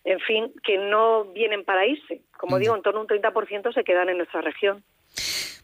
en 0.04 0.20
fin 0.20 0.52
que 0.64 0.80
no 0.80 1.26
vienen 1.26 1.64
para 1.64 1.86
irse. 1.86 2.22
Como 2.36 2.58
digo 2.58 2.76
en 2.76 2.82
torno 2.82 3.00
a 3.00 3.04
un 3.04 3.08
30% 3.08 3.72
se 3.72 3.84
quedan 3.84 4.10
en 4.10 4.18
nuestra 4.18 4.42
región 4.42 4.84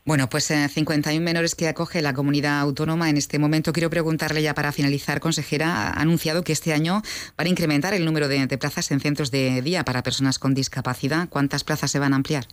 bueno, 0.08 0.30
pues 0.30 0.46
51 0.46 1.10
eh, 1.10 1.20
menores 1.20 1.54
que 1.54 1.68
acoge 1.68 2.02
la 2.02 2.14
comunidad 2.14 2.62
autónoma 2.62 3.10
en 3.10 3.18
este 3.18 3.40
momento. 3.40 3.74
Quiero 3.74 3.90
preguntarle 3.90 4.42
ya 4.42 4.54
para 4.54 4.72
finalizar, 4.72 5.20
consejera, 5.20 5.90
ha 5.90 6.02
anunciado 6.02 6.46
que 6.46 6.54
este 6.54 6.72
año 6.72 7.02
van 7.36 7.48
a 7.48 7.50
incrementar 7.50 7.94
el 7.94 8.06
número 8.06 8.30
de 8.30 8.58
plazas 8.58 8.90
en 8.92 9.02
centros 9.02 9.32
de 9.32 9.62
día 9.62 9.84
para 9.84 10.04
personas 10.04 10.40
con 10.40 10.54
discapacidad. 10.54 11.28
¿Cuántas 11.28 11.66
plazas 11.66 11.92
se 11.92 12.00
van 12.00 12.14
a 12.14 12.16
ampliar? 12.16 12.48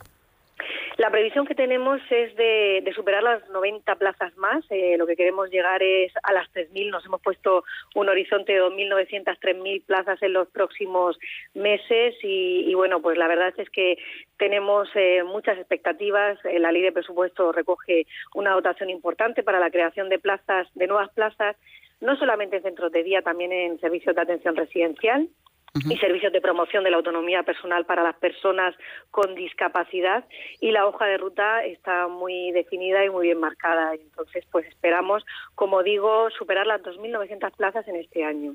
La 0.97 1.11
previsión 1.11 1.45
que 1.45 1.57
tenemos 1.57 2.01
es 2.09 2.37
de, 2.37 2.93
superar 2.95 3.23
las 3.25 3.49
90 3.49 3.97
plazas 3.97 4.37
más. 4.37 4.65
Eh, 4.71 4.97
lo 4.97 5.09
que 5.09 5.17
queremos 5.17 5.51
llegar 5.51 5.83
es 5.83 6.13
a 6.23 6.33
las 6.33 6.49
3.000. 6.53 6.91
Nos 6.91 7.05
hemos 7.05 7.21
puesto 7.21 7.65
un 7.97 8.09
horizonte 8.09 8.53
de 8.53 8.63
2.900, 8.63 9.25
3.000 9.41 9.85
plazas 9.85 10.23
en 10.23 10.33
los 10.33 10.49
próximos 10.51 11.19
meses 11.53 12.15
y, 12.23 12.73
bueno, 12.75 13.03
pues 13.03 13.19
la 13.19 13.27
verdad 13.27 13.53
es 13.57 13.69
que 13.71 13.99
tenemos 14.39 14.89
eh, 14.95 15.25
muchas 15.25 15.59
expectativas. 15.59 16.39
Eh, 16.45 16.61
la 16.61 16.71
ley 16.71 16.83
de 16.83 16.93
presupuesto 16.93 17.51
recoge 17.51 18.07
una 18.37 18.53
dotación 18.53 18.89
importante 18.89 19.43
para 19.43 19.59
la 19.59 19.73
creación 19.73 20.09
de 20.09 20.21
plazas, 20.21 20.69
de 20.75 20.87
nuevas 20.87 21.11
plazas, 21.13 21.57
no 22.01 22.17
solamente 22.17 22.59
en 22.59 22.63
centros 22.63 22.93
de 22.93 23.03
día, 23.03 23.21
también 23.21 23.51
en 23.51 23.81
servicios 23.81 24.15
de 24.15 24.23
atención 24.23 24.55
residencial 24.55 25.29
y 25.75 25.97
servicios 25.97 26.33
de 26.33 26.41
promoción 26.41 26.85
de 26.85 26.91
la 26.91 26.97
autonomía 26.97 27.43
personal 27.43 27.85
para 27.85 28.03
las 28.03 28.17
personas 28.17 28.75
con 29.11 29.35
discapacidad 29.35 30.25
y 30.61 30.71
la 30.71 30.87
hoja 30.87 31.07
de 31.07 31.19
ruta 31.19 31.65
está 31.65 32.07
muy 32.07 32.53
definida 32.53 33.05
y 33.05 33.11
muy 33.11 33.27
bien 33.27 33.41
marcada. 33.41 33.95
Entonces, 33.95 34.45
pues 34.53 34.67
esperamos, 34.67 35.25
como 35.55 35.83
digo, 35.83 36.29
superar 36.39 36.67
las 36.67 36.81
2.900 36.83 37.57
plazas 37.57 37.89
en 37.89 37.97
este 37.97 38.25
año. 38.25 38.55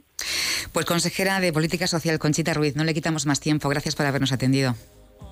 Pues 0.73 0.86
consejera 0.86 1.39
de 1.39 1.51
Política 1.51 1.88
Social, 1.88 2.19
Conchita 2.19 2.53
Ruiz, 2.53 2.75
no 2.75 2.84
le 2.84 2.93
quitamos 2.93 3.25
más 3.25 3.39
tiempo. 3.39 3.67
Gracias 3.69 3.95
por 3.95 4.05
habernos 4.05 4.32
atendido. 4.32 4.73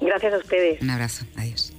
Gracias 0.02 0.34
a 0.34 0.38
ustedes. 0.38 0.82
Un 0.82 0.89
abrazo. 0.89 1.26
Adiós. 1.38 1.73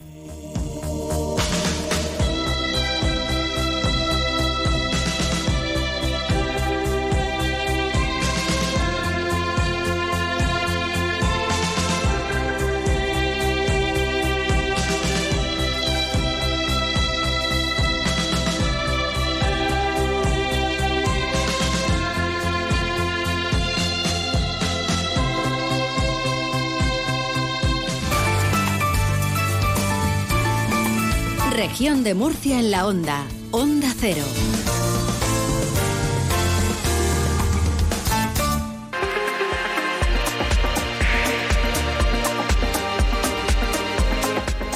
Región 31.69 32.03
de 32.03 32.15
Murcia 32.15 32.59
en 32.59 32.71
la 32.71 32.87
onda. 32.87 33.27
Onda 33.51 33.93
Cero. 34.01 34.25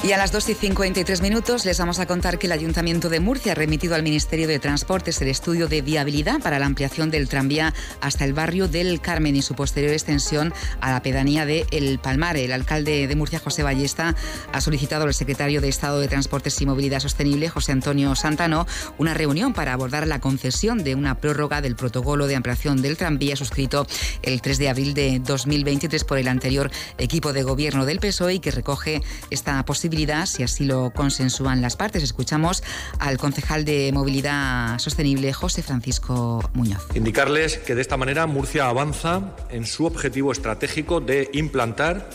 Y 0.04 0.10
a 0.10 0.18
las 0.18 0.32
2 0.32 0.48
y 0.48 0.54
53 0.54 1.22
minutos 1.22 1.64
les 1.64 1.78
vamos 1.78 2.00
a 2.00 2.06
contar 2.06 2.40
que 2.40 2.48
el 2.48 2.52
Ayuntamiento 2.52 3.08
de 3.08 3.20
Murcia 3.20 3.52
ha 3.52 3.54
remitido 3.54 3.94
al 3.94 4.02
Ministerio 4.02 4.48
de 4.48 4.58
Transportes 4.58 5.22
el 5.22 5.28
estudio 5.28 5.68
de 5.68 5.80
viabilidad 5.80 6.40
para 6.40 6.58
la 6.58 6.66
ampliación 6.66 7.12
del 7.12 7.28
tranvía 7.28 7.72
hasta 8.00 8.24
el 8.24 8.32
barrio 8.32 8.66
del 8.66 9.00
Carmen 9.00 9.36
y 9.36 9.42
su 9.42 9.54
posterior 9.54 9.92
extensión 9.92 10.52
a 10.80 10.90
la 10.90 11.02
pedanía 11.02 11.46
de 11.46 11.66
El 11.70 12.00
Palmar. 12.00 12.36
El 12.36 12.50
alcalde 12.50 13.06
de 13.06 13.14
Murcia, 13.14 13.38
José 13.38 13.62
Ballesta, 13.62 14.16
ha 14.52 14.60
solicitado 14.60 15.04
al 15.04 15.14
secretario 15.14 15.60
de 15.60 15.68
Estado 15.68 16.00
de 16.00 16.08
Transportes 16.08 16.60
y 16.60 16.66
Movilidad 16.66 16.98
Sostenible, 16.98 17.48
José 17.48 17.70
Antonio 17.70 18.16
Santano, 18.16 18.66
una 18.98 19.14
reunión 19.14 19.52
para 19.52 19.72
abordar 19.72 20.08
la 20.08 20.20
concesión 20.20 20.82
de 20.82 20.96
una 20.96 21.20
prórroga 21.20 21.60
del 21.60 21.76
protocolo 21.76 22.26
de 22.26 22.34
ampliación 22.34 22.82
del 22.82 22.96
tranvía 22.96 23.36
suscrito 23.36 23.86
el 24.22 24.42
3 24.42 24.58
de 24.58 24.68
abril 24.68 24.94
de 24.94 25.20
2023 25.20 26.02
por 26.02 26.18
el 26.18 26.26
anterior 26.26 26.72
equipo 26.98 27.32
de 27.32 27.44
gobierno 27.44 27.86
del 27.86 28.00
PSOE 28.00 28.34
y 28.34 28.40
que 28.40 28.50
recoge 28.50 29.00
esta 29.30 29.64
posibilidad 29.64 29.91
si 30.24 30.42
así 30.42 30.64
lo 30.64 30.90
consensúan 30.90 31.61
las 31.61 31.76
partes. 31.76 32.02
Escuchamos 32.02 32.62
al 32.98 33.18
concejal 33.18 33.66
de 33.66 33.90
Movilidad 33.92 34.78
Sostenible, 34.78 35.35
José 35.35 35.62
Francisco 35.62 36.50
Muñoz. 36.55 36.87
Indicarles 36.94 37.59
que 37.59 37.74
de 37.74 37.83
esta 37.83 37.98
manera 37.98 38.26
Murcia 38.26 38.68
avanza 38.68 39.37
en 39.50 39.66
su 39.66 39.85
objetivo 39.85 40.33
estratégico 40.33 41.00
de 41.00 41.28
implantar 41.35 42.09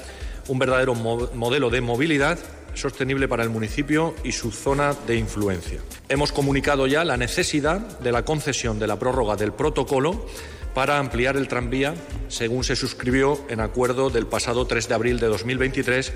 un 0.48 0.58
verdadero 0.58 0.96
modelo 0.96 1.70
de 1.70 1.82
movilidad 1.82 2.40
sostenible 2.74 3.28
para 3.28 3.44
el 3.44 3.50
municipio 3.50 4.16
y 4.24 4.32
su 4.32 4.52
zona 4.52 4.96
de 5.06 5.18
influencia. 5.18 5.80
Hemos 6.10 6.32
comunicado 6.32 6.88
ya 6.88 7.06
la 7.06 7.16
necesidad 7.16 8.00
de 8.00 8.12
la 8.12 8.26
concesión 8.26 8.80
de 8.80 8.88
la 8.88 8.98
prórroga 8.98 9.36
del 9.36 9.54
protocolo 9.54 10.26
para 10.74 10.98
ampliar 10.98 11.38
el 11.38 11.48
tranvía, 11.48 11.94
según 12.28 12.64
se 12.64 12.76
suscribió 12.76 13.40
en 13.50 13.60
acuerdo 13.60 14.10
del 14.10 14.26
pasado 14.26 14.66
3 14.66 14.88
de 14.88 14.96
abril 14.96 15.20
de 15.20 15.28
2023 15.28 16.14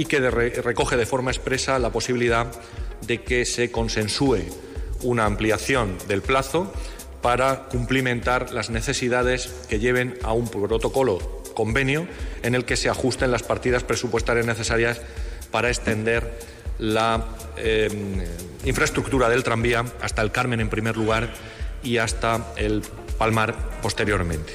y 0.00 0.06
que 0.06 0.18
recoge 0.30 0.96
de 0.96 1.04
forma 1.04 1.30
expresa 1.30 1.78
la 1.78 1.92
posibilidad 1.92 2.50
de 3.06 3.22
que 3.22 3.44
se 3.44 3.70
consensúe 3.70 4.38
una 5.02 5.26
ampliación 5.26 5.98
del 6.08 6.22
plazo 6.22 6.72
para 7.20 7.68
cumplimentar 7.68 8.50
las 8.50 8.70
necesidades 8.70 9.52
que 9.68 9.78
lleven 9.78 10.16
a 10.22 10.32
un 10.32 10.48
protocolo 10.48 11.42
convenio 11.52 12.06
en 12.42 12.54
el 12.54 12.64
que 12.64 12.78
se 12.78 12.88
ajusten 12.88 13.30
las 13.30 13.42
partidas 13.42 13.84
presupuestarias 13.84 14.46
necesarias 14.46 15.02
para 15.50 15.68
extender 15.68 16.32
la 16.78 17.26
em, 17.58 18.24
infraestructura 18.64 19.28
del 19.28 19.44
tranvía 19.44 19.84
hasta 20.00 20.22
el 20.22 20.32
Carmen 20.32 20.60
en 20.60 20.70
primer 20.70 20.96
lugar 20.96 21.34
y 21.82 21.98
hasta 21.98 22.54
el 22.56 22.80
Palmar 23.18 23.54
posteriormente. 23.82 24.54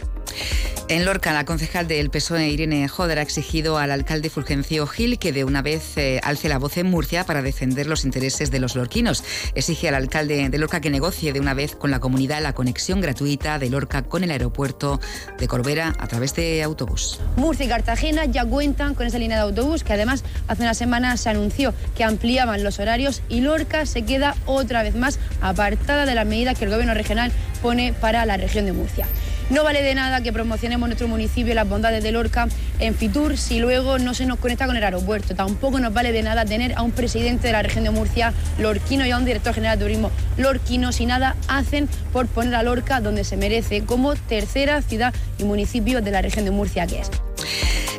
En 0.87 1.03
Lorca, 1.03 1.33
la 1.33 1.45
concejal 1.45 1.87
del 1.87 2.11
PSOE, 2.11 2.49
Irene 2.49 2.87
Joder, 2.87 3.17
ha 3.17 3.23
exigido 3.23 3.79
al 3.79 3.89
alcalde 3.89 4.29
Fulgencio 4.29 4.85
Gil 4.85 5.17
que 5.17 5.33
de 5.33 5.43
una 5.43 5.63
vez 5.63 5.97
eh, 5.97 6.19
alce 6.21 6.47
la 6.47 6.59
voz 6.59 6.77
en 6.77 6.85
Murcia 6.85 7.25
para 7.25 7.41
defender 7.41 7.87
los 7.87 8.05
intereses 8.05 8.51
de 8.51 8.59
los 8.59 8.75
lorquinos. 8.75 9.23
Exige 9.55 9.87
al 9.87 9.95
alcalde 9.95 10.47
de 10.47 10.57
Lorca 10.59 10.81
que 10.81 10.91
negocie 10.91 11.33
de 11.33 11.39
una 11.39 11.55
vez 11.55 11.75
con 11.75 11.89
la 11.89 11.99
comunidad 11.99 12.39
la 12.43 12.53
conexión 12.53 13.01
gratuita 13.01 13.57
de 13.57 13.71
Lorca 13.71 14.03
con 14.03 14.23
el 14.23 14.29
aeropuerto 14.29 14.99
de 15.39 15.47
Corbera 15.47 15.95
a 15.97 16.07
través 16.07 16.35
de 16.35 16.61
autobús. 16.61 17.19
Murcia 17.35 17.65
y 17.65 17.69
Cartagena 17.69 18.25
ya 18.25 18.45
cuentan 18.45 18.93
con 18.93 19.07
esa 19.07 19.17
línea 19.17 19.37
de 19.37 19.43
autobús 19.43 19.83
que 19.83 19.93
además 19.93 20.23
hace 20.47 20.61
una 20.61 20.75
semana 20.75 21.17
se 21.17 21.29
anunció 21.29 21.73
que 21.97 22.03
ampliaban 22.03 22.63
los 22.63 22.77
horarios 22.77 23.23
y 23.27 23.41
Lorca 23.41 23.87
se 23.87 24.03
queda 24.03 24.35
otra 24.45 24.83
vez 24.83 24.93
más 24.93 25.17
apartada 25.41 26.05
de 26.05 26.13
las 26.13 26.27
medidas 26.27 26.59
que 26.59 26.65
el 26.65 26.69
gobierno 26.69 26.93
regional 26.93 27.31
pone 27.63 27.91
para 27.93 28.23
la 28.27 28.37
región 28.37 28.67
de 28.67 28.73
Murcia. 28.73 29.07
No 29.49 29.63
vale 29.63 29.83
de 29.83 29.93
nada 29.93 30.21
que 30.21 30.33
promocionemos 30.33 30.89
nuestro 30.89 31.07
municipio 31.07 31.51
y 31.51 31.55
las 31.55 31.69
bondades 31.69 32.03
de 32.03 32.11
Lorca 32.11 32.47
en 32.79 32.95
Fitur 32.95 33.37
si 33.37 33.59
luego 33.59 33.99
no 33.99 34.15
se 34.15 34.25
nos 34.25 34.39
conecta 34.39 34.65
con 34.65 34.75
el 34.75 34.83
aeropuerto. 34.83 35.35
Tampoco 35.35 35.79
nos 35.79 35.93
vale 35.93 36.11
de 36.11 36.23
nada 36.23 36.45
tener 36.45 36.73
a 36.73 36.81
un 36.81 36.91
presidente 36.91 37.47
de 37.47 37.53
la 37.53 37.61
región 37.61 37.83
de 37.83 37.91
Murcia 37.91 38.33
lorquino 38.57 39.05
y 39.05 39.11
a 39.11 39.17
un 39.17 39.25
director 39.25 39.53
general 39.53 39.77
de 39.77 39.85
turismo 39.85 40.11
lorquino 40.37 40.91
si 40.91 41.05
nada 41.05 41.35
hacen 41.47 41.87
por 42.11 42.25
poner 42.25 42.55
a 42.55 42.63
Lorca 42.63 43.01
donde 43.01 43.23
se 43.23 43.37
merece 43.37 43.83
como 43.83 44.15
tercera 44.15 44.81
ciudad 44.81 45.13
y 45.37 45.43
municipio 45.43 46.01
de 46.01 46.11
la 46.11 46.23
región 46.23 46.45
de 46.45 46.51
Murcia 46.51 46.87
que 46.87 47.01
es. 47.01 47.11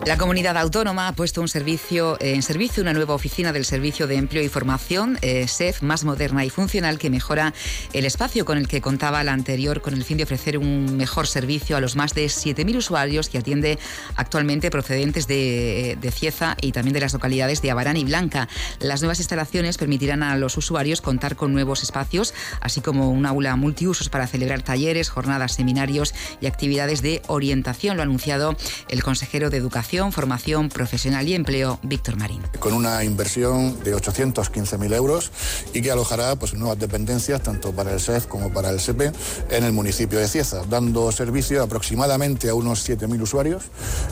La 0.06 0.18
comunidad 0.18 0.56
autónoma 0.56 1.08
ha 1.08 1.12
puesto 1.14 1.44
servicio, 1.48 2.16
en 2.20 2.40
servicio 2.40 2.80
una 2.80 2.92
nueva 2.92 3.14
oficina 3.14 3.52
del 3.52 3.64
Servicio 3.64 4.06
de 4.06 4.14
Empleo 4.14 4.40
y 4.40 4.48
Formación, 4.48 5.18
eh, 5.20 5.48
SEF, 5.48 5.82
más 5.82 6.04
moderna 6.04 6.44
y 6.44 6.50
funcional, 6.50 7.00
que 7.00 7.10
mejora 7.10 7.52
el 7.92 8.04
espacio 8.04 8.44
con 8.44 8.56
el 8.56 8.68
que 8.68 8.80
contaba 8.80 9.24
la 9.24 9.32
anterior 9.32 9.80
con 9.80 9.94
el 9.94 10.04
fin 10.04 10.16
de 10.16 10.22
ofrecer 10.22 10.58
un 10.58 10.96
mejor 10.96 11.26
servicio 11.26 11.76
a 11.76 11.80
los 11.80 11.96
más 11.96 12.14
de 12.14 12.26
7.000 12.26 12.76
usuarios 12.76 13.28
que 13.28 13.38
atiende 13.38 13.80
actualmente 14.14 14.70
procedentes 14.70 15.26
de, 15.26 15.98
de, 16.00 16.10
Cieza 16.12 16.56
y 16.60 16.70
también 16.70 16.94
de 16.94 17.00
las 17.00 17.12
localidades 17.12 17.60
de 17.60 17.72
Abarán 17.72 17.96
y 17.96 18.04
Blanca. 18.04 18.48
Las 18.78 19.02
nuevas 19.02 19.18
instalaciones 19.18 19.76
permitirán 19.76 20.22
a 20.22 20.36
los 20.36 20.56
usuarios 20.56 21.00
contar 21.00 21.34
con 21.34 21.52
nuevos 21.52 21.82
espacios, 21.82 22.32
así 22.60 22.80
como 22.80 23.10
un 23.10 23.26
aula 23.26 23.56
multiusos 23.56 24.08
para 24.08 24.28
celebrar 24.28 24.62
talleres, 24.62 25.08
jornadas, 25.08 25.54
seminarios 25.54 26.14
y 26.40 26.46
actividades 26.46 27.02
de 27.02 27.22
orientación. 27.26 27.96
Lo 27.96 28.02
ha 28.02 28.04
anunciado 28.04 28.56
el 28.88 29.02
consejero 29.02 29.50
de 29.50 29.56
Educación 29.56 29.95
Formación 29.96 30.68
Profesional 30.68 31.26
y 31.26 31.34
Empleo, 31.34 31.78
Víctor 31.82 32.16
Marín. 32.16 32.42
Con 32.58 32.74
una 32.74 33.02
inversión 33.02 33.82
de 33.82 33.96
815.000 33.96 34.94
euros 34.94 35.32
y 35.72 35.80
que 35.80 35.90
alojará 35.90 36.36
pues, 36.36 36.52
nuevas 36.52 36.78
dependencias 36.78 37.42
tanto 37.42 37.72
para 37.72 37.92
el 37.94 38.00
SEF 38.00 38.26
como 38.26 38.52
para 38.52 38.68
el 38.68 38.78
SEPE 38.78 39.12
en 39.48 39.64
el 39.64 39.72
municipio 39.72 40.18
de 40.18 40.28
Cieza, 40.28 40.62
dando 40.68 41.10
servicio 41.12 41.62
aproximadamente 41.62 42.50
a 42.50 42.54
unos 42.54 42.86
7.000 42.86 43.22
usuarios 43.22 43.64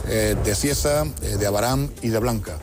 eh, 0.07 0.35
de 0.43 0.55
Cieza, 0.55 1.05
eh, 1.21 1.37
de 1.37 1.45
Abarán 1.45 1.91
y 2.01 2.09
de 2.09 2.17
Blanca. 2.17 2.57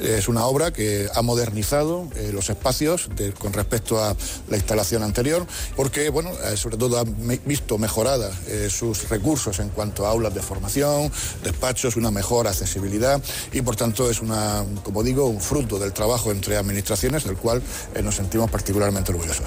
Es 0.00 0.28
una 0.28 0.46
obra 0.46 0.72
que 0.72 1.08
ha 1.12 1.22
modernizado 1.22 2.06
eh, 2.14 2.30
los 2.32 2.48
espacios 2.48 3.10
con 3.40 3.52
respecto 3.52 4.00
a 4.00 4.14
la 4.48 4.56
instalación 4.56 5.02
anterior, 5.02 5.44
porque, 5.74 6.10
bueno, 6.10 6.30
sobre 6.54 6.76
todo 6.76 6.98
ha 6.98 7.04
visto 7.44 7.76
mejoradas 7.78 8.32
sus 8.68 9.08
recursos 9.08 9.58
en 9.58 9.70
cuanto 9.70 10.06
a 10.06 10.10
aulas 10.10 10.32
de 10.32 10.40
formación, 10.40 11.10
despachos, 11.42 11.96
una 11.96 12.12
mejor 12.12 12.46
accesibilidad 12.46 12.67
y, 13.52 13.62
por 13.62 13.76
tanto, 13.76 14.10
es 14.10 14.20
una, 14.20 14.64
como 14.82 15.02
digo, 15.02 15.26
un 15.26 15.40
fruto 15.40 15.78
del 15.78 15.92
trabajo 15.92 16.32
entre 16.32 16.56
administraciones, 16.56 17.24
del 17.24 17.36
cual 17.36 17.62
nos 18.02 18.16
sentimos 18.16 18.50
particularmente 18.50 19.12
orgullosos. 19.12 19.46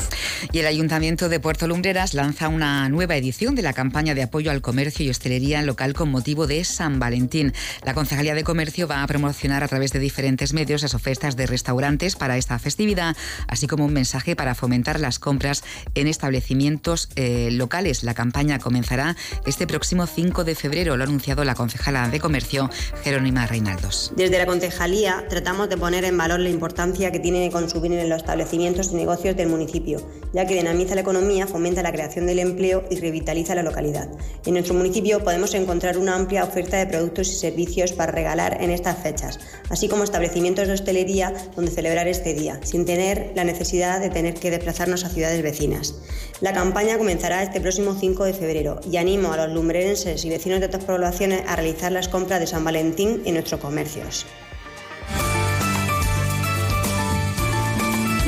Y 0.51 0.59
el 0.59 0.67
Ayuntamiento 0.67 1.29
de 1.29 1.39
Puerto 1.39 1.67
Lumbreras 1.67 2.13
lanza 2.13 2.47
una 2.47 2.89
nueva 2.89 3.15
edición 3.15 3.55
de 3.55 3.61
la 3.61 3.73
campaña 3.73 4.15
de 4.15 4.23
apoyo 4.23 4.51
al 4.51 4.61
comercio 4.61 5.05
y 5.05 5.09
hostelería 5.09 5.61
local 5.61 5.93
con 5.93 6.09
motivo 6.09 6.47
de 6.47 6.63
San 6.63 6.99
Valentín. 6.99 7.53
La 7.83 7.93
Concejalía 7.93 8.35
de 8.35 8.43
Comercio 8.43 8.87
va 8.87 9.03
a 9.03 9.07
promocionar 9.07 9.63
a 9.63 9.67
través 9.67 9.91
de 9.91 9.99
diferentes 9.99 10.53
medios 10.53 10.81
las 10.81 10.93
ofertas 10.93 11.35
de 11.35 11.45
restaurantes 11.45 12.15
para 12.15 12.37
esta 12.37 12.57
festividad, 12.59 13.15
así 13.47 13.67
como 13.67 13.85
un 13.85 13.93
mensaje 13.93 14.35
para 14.35 14.55
fomentar 14.55 14.99
las 14.99 15.19
compras 15.19 15.63
en 15.95 16.07
establecimientos 16.07 17.09
eh, 17.15 17.49
locales. 17.51 18.03
La 18.03 18.13
campaña 18.13 18.59
comenzará 18.59 19.15
este 19.45 19.67
próximo 19.67 20.07
5 20.07 20.43
de 20.43 20.55
febrero, 20.55 20.97
lo 20.97 21.03
ha 21.03 21.07
anunciado 21.07 21.43
la 21.43 21.55
concejala 21.55 22.09
de 22.09 22.19
Comercio, 22.19 22.69
Jerónima 23.11 23.45
Reinaldos. 23.45 24.13
Desde 24.15 24.37
la 24.37 24.45
concejalía 24.45 25.25
tratamos 25.27 25.67
de 25.67 25.75
poner 25.75 26.05
en 26.05 26.17
valor 26.17 26.39
la 26.39 26.47
importancia 26.47 27.11
que 27.11 27.19
tiene 27.19 27.51
consumir 27.51 27.91
en 27.91 28.07
los 28.07 28.19
establecimientos 28.19 28.93
y 28.93 28.95
negocios 28.95 29.35
del 29.35 29.49
municipio, 29.49 29.99
ya 30.31 30.47
que 30.47 30.55
dinamiza 30.55 30.95
la 30.95 31.01
economía, 31.01 31.45
fomenta 31.45 31.83
la 31.83 31.91
creación 31.91 32.25
del 32.25 32.39
empleo 32.39 32.85
y 32.89 33.01
revitaliza 33.01 33.53
la 33.53 33.63
localidad. 33.63 34.07
En 34.45 34.53
nuestro 34.53 34.75
municipio 34.75 35.25
podemos 35.25 35.53
encontrar 35.55 35.97
una 35.97 36.15
amplia 36.15 36.45
oferta 36.45 36.77
de 36.77 36.85
productos 36.85 37.27
y 37.27 37.35
servicios 37.35 37.91
para 37.91 38.13
regalar 38.13 38.63
en 38.63 38.69
estas 38.69 38.97
fechas, 39.03 39.41
así 39.69 39.89
como 39.89 40.05
establecimientos 40.05 40.69
de 40.69 40.75
hostelería 40.75 41.33
donde 41.53 41.71
celebrar 41.71 42.07
este 42.07 42.33
día, 42.33 42.61
sin 42.63 42.85
tener 42.85 43.33
la 43.35 43.43
necesidad 43.43 43.99
de 43.99 44.09
tener 44.09 44.35
que 44.35 44.51
desplazarnos 44.51 45.03
a 45.03 45.09
ciudades 45.09 45.43
vecinas. 45.43 45.95
La 46.39 46.53
campaña 46.53 46.97
comenzará 46.97 47.43
este 47.43 47.59
próximo 47.59 47.93
5 47.93 48.23
de 48.23 48.33
febrero 48.33 48.79
y 48.89 48.97
animo 48.97 49.33
a 49.33 49.37
los 49.37 49.53
lumbrerenses 49.53 50.23
y 50.23 50.29
vecinos 50.29 50.61
de 50.61 50.67
otras 50.67 50.85
poblaciones 50.85 51.43
a 51.45 51.57
realizar 51.57 51.91
las 51.91 52.07
compras 52.07 52.39
de 52.39 52.47
San 52.47 52.63
Valentín 52.63 53.00
en 53.01 53.33
nuestros 53.33 53.59
comercios. 53.59 54.25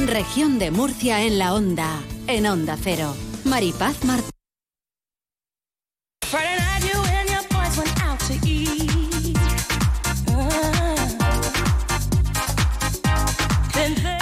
Región 0.06 0.60
de 0.60 0.72
Murcia 0.72 1.24
en 1.24 1.40
la 1.40 1.54
onda, 1.54 2.02
en 2.28 2.46
Onda 2.46 2.78
Cero. 2.82 3.16
Maripaz 3.46 4.04
Martínez. 4.04 4.34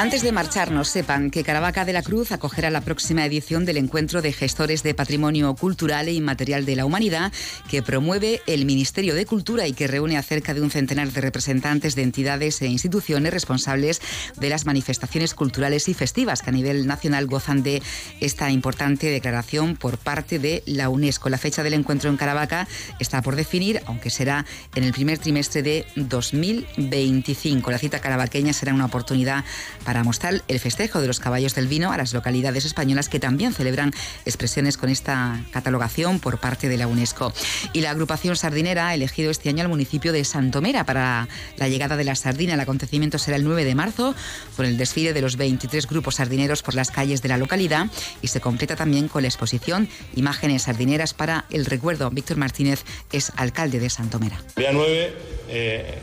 Antes 0.02 0.24
de 0.24 0.32
marcharnos, 0.32 0.88
sepan 0.88 1.30
que 1.30 1.44
Caravaca 1.44 1.86
de 1.86 1.94
la 1.94 2.02
Cruz 2.02 2.32
acogerá 2.32 2.72
la 2.72 2.82
próxima 2.82 3.24
edición 3.24 3.66
del 3.66 3.78
Encuentro 3.78 4.24
de 4.24 4.34
Gestores 4.34 4.82
de 4.82 4.96
Patrimonio 4.96 5.54
Cultural 5.54 6.08
e 6.08 6.14
Inmaterial 6.14 6.66
de 6.66 6.76
la 6.76 6.86
Humanidad 6.86 7.32
que 7.70 7.84
promueve 7.84 8.42
el 8.48 8.66
Ministerio 8.66 9.14
de 9.14 9.28
Cultura 9.28 9.68
y 9.68 9.74
que 9.74 9.86
reúne 9.86 10.18
a 10.18 10.24
cerca 10.24 10.56
de 10.56 10.62
un 10.62 10.72
centenar 10.72 11.12
de 11.12 11.22
representantes 11.22 11.94
de 11.94 12.02
entidades 12.02 12.64
e 12.64 12.68
instituciones 12.68 13.32
responsables 13.32 14.02
de 14.40 14.50
las 14.50 14.66
manifestaciones 14.66 15.36
culturales 15.36 15.88
y 15.88 15.94
festivas 15.94 16.42
que 16.42 16.50
a 16.50 16.54
nivel 16.54 16.88
nacional 16.88 17.28
gozan 17.28 17.62
de 17.62 17.84
esta 18.22 18.50
importante 18.50 19.06
declaración 19.06 19.76
por 19.76 20.00
parte 20.00 20.40
de 20.40 20.64
la 20.66 20.90
UNESCO. 20.90 21.30
La 21.30 21.38
fecha 21.38 21.62
del 21.62 21.76
encuentro 21.76 22.10
en 22.10 22.18
Caravaca 22.18 22.68
está 22.98 23.22
por 23.22 23.36
definir, 23.36 23.84
aunque 23.86 24.10
será 24.10 24.48
en 24.74 24.84
el 24.84 24.94
primer 24.94 25.20
trimestre 25.20 25.62
de 25.62 25.86
2025. 25.96 27.70
La 27.70 27.78
cita 27.78 28.00
caravaqueña 28.00 28.52
será 28.52 28.74
una 28.74 28.86
oportunidad 28.86 29.46
para 29.91 29.91
para 29.92 30.06
mostrar 30.06 30.42
el 30.48 30.60
festejo 30.62 31.02
de 31.02 31.08
los 31.08 31.20
caballos 31.20 31.54
del 31.54 31.68
vino 31.68 31.92
a 31.92 31.98
las 31.98 32.14
localidades 32.14 32.64
españolas 32.64 33.10
que 33.10 33.20
también 33.20 33.54
celebran 33.54 33.92
expresiones 34.26 34.78
con 34.78 34.88
esta 34.88 35.44
catalogación 35.52 36.22
por 36.22 36.40
parte 36.40 36.70
de 36.70 36.78
la 36.78 36.88
UNESCO. 36.88 37.34
Y 37.74 37.82
la 37.82 37.90
agrupación 37.90 38.38
sardinera 38.38 38.88
ha 38.88 38.94
elegido 38.94 39.32
este 39.32 39.50
año 39.50 39.64
al 39.64 39.68
municipio 39.68 40.14
de 40.14 40.24
Santomera 40.24 40.86
para 40.86 41.28
la 41.58 41.68
llegada 41.68 41.98
de 41.98 42.06
la 42.06 42.16
sardina. 42.16 42.54
El 42.54 42.62
acontecimiento 42.62 43.18
será 43.18 43.36
el 43.36 43.44
9 43.44 43.66
de 43.66 43.76
marzo 43.76 44.16
con 44.56 44.66
el 44.66 44.78
desfile 44.78 45.12
de 45.12 45.20
los 45.20 45.36
23 45.36 45.86
grupos 45.88 46.16
sardineros 46.16 46.64
por 46.64 46.74
las 46.74 46.90
calles 46.90 47.22
de 47.22 47.28
la 47.28 47.36
localidad 47.36 47.88
y 48.22 48.30
se 48.30 48.40
completa 48.40 48.78
también 48.78 49.10
con 49.10 49.24
la 49.24 49.28
exposición 49.28 49.90
Imágenes 50.16 50.62
sardineras 50.62 51.14
para 51.14 51.44
el 51.50 51.66
recuerdo. 51.66 52.10
Víctor 52.12 52.38
Martínez 52.38 52.86
es 53.12 53.34
alcalde 53.36 53.82
de 53.82 53.90
Santomera. 53.90 54.42
Día 54.56 54.70
9, 54.72 55.14
eh, 55.50 55.98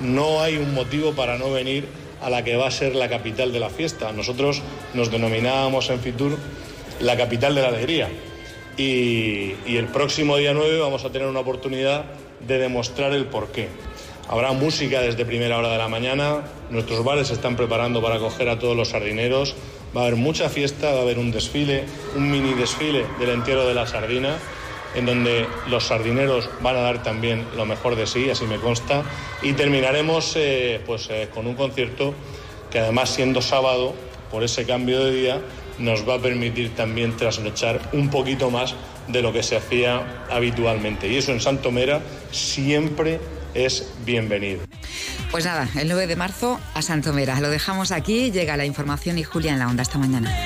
no 0.00 0.42
hay 0.42 0.56
un 0.56 0.74
motivo 0.74 1.12
para 1.12 1.38
no 1.38 1.52
venir 1.52 2.09
a 2.20 2.30
la 2.30 2.44
que 2.44 2.56
va 2.56 2.68
a 2.68 2.70
ser 2.70 2.94
la 2.94 3.08
capital 3.08 3.52
de 3.52 3.60
la 3.60 3.70
fiesta. 3.70 4.12
Nosotros 4.12 4.62
nos 4.94 5.10
denominábamos 5.10 5.90
en 5.90 6.00
Fitur 6.00 6.36
la 7.00 7.16
capital 7.16 7.54
de 7.54 7.62
la 7.62 7.68
alegría. 7.68 8.08
Y, 8.76 9.52
el 9.66 9.88
próximo 9.92 10.36
día 10.36 10.54
9 10.54 10.78
vamos 10.78 11.04
a 11.04 11.10
tener 11.10 11.28
una 11.28 11.40
oportunidad 11.40 12.04
de 12.46 12.58
demostrar 12.58 13.12
el 13.12 13.26
porqué. 13.26 13.68
Habrá 14.28 14.52
música 14.52 15.00
desde 15.00 15.24
primera 15.24 15.58
hora 15.58 15.70
de 15.72 15.78
la 15.78 15.88
mañana, 15.88 16.42
nuestros 16.70 17.04
bares 17.04 17.28
se 17.28 17.34
están 17.34 17.56
preparando 17.56 18.00
para 18.00 18.16
acoger 18.16 18.48
a 18.48 18.58
todos 18.58 18.76
los 18.76 18.90
sardineros, 18.90 19.56
va 19.94 20.02
a 20.02 20.04
haber 20.04 20.16
mucha 20.16 20.48
fiesta, 20.48 20.92
va 20.92 21.00
a 21.00 21.02
haber 21.02 21.18
un 21.18 21.32
desfile, 21.32 21.84
un 22.16 22.30
mini 22.30 22.54
desfile 22.54 23.06
del 23.18 23.30
entierro 23.30 23.66
de 23.66 23.74
la 23.74 23.86
sardina 23.86 24.38
en 24.94 25.06
donde 25.06 25.46
los 25.68 25.86
sardineros 25.86 26.48
van 26.62 26.76
a 26.76 26.80
dar 26.80 27.02
también 27.02 27.46
lo 27.56 27.66
mejor 27.66 27.96
de 27.96 28.06
sí, 28.06 28.30
así 28.30 28.44
me 28.46 28.58
consta, 28.58 29.02
y 29.42 29.52
terminaremos 29.52 30.34
eh, 30.36 30.80
pues, 30.86 31.08
eh, 31.10 31.28
con 31.32 31.46
un 31.46 31.54
concierto 31.54 32.14
que 32.70 32.78
además 32.78 33.10
siendo 33.10 33.42
sábado, 33.42 33.94
por 34.30 34.44
ese 34.44 34.64
cambio 34.64 35.04
de 35.04 35.12
día, 35.12 35.40
nos 35.78 36.08
va 36.08 36.14
a 36.14 36.18
permitir 36.18 36.74
también 36.74 37.16
trasnochar 37.16 37.80
un 37.92 38.10
poquito 38.10 38.50
más 38.50 38.74
de 39.08 39.22
lo 39.22 39.32
que 39.32 39.42
se 39.42 39.56
hacía 39.56 40.24
habitualmente. 40.30 41.08
Y 41.08 41.16
eso 41.16 41.32
en 41.32 41.40
Santomera 41.40 42.00
siempre 42.30 43.20
es 43.54 43.92
bienvenido. 44.04 44.60
Pues 45.30 45.44
nada, 45.44 45.68
el 45.76 45.88
9 45.88 46.06
de 46.06 46.16
marzo 46.16 46.60
a 46.74 46.82
Santomera. 46.82 47.40
Lo 47.40 47.50
dejamos 47.50 47.92
aquí, 47.92 48.30
llega 48.30 48.56
la 48.56 48.66
información 48.66 49.18
y 49.18 49.24
Julia 49.24 49.52
en 49.52 49.58
la 49.58 49.68
onda 49.68 49.82
esta 49.82 49.98
mañana. 49.98 50.36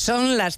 Son 0.00 0.38
las 0.38 0.56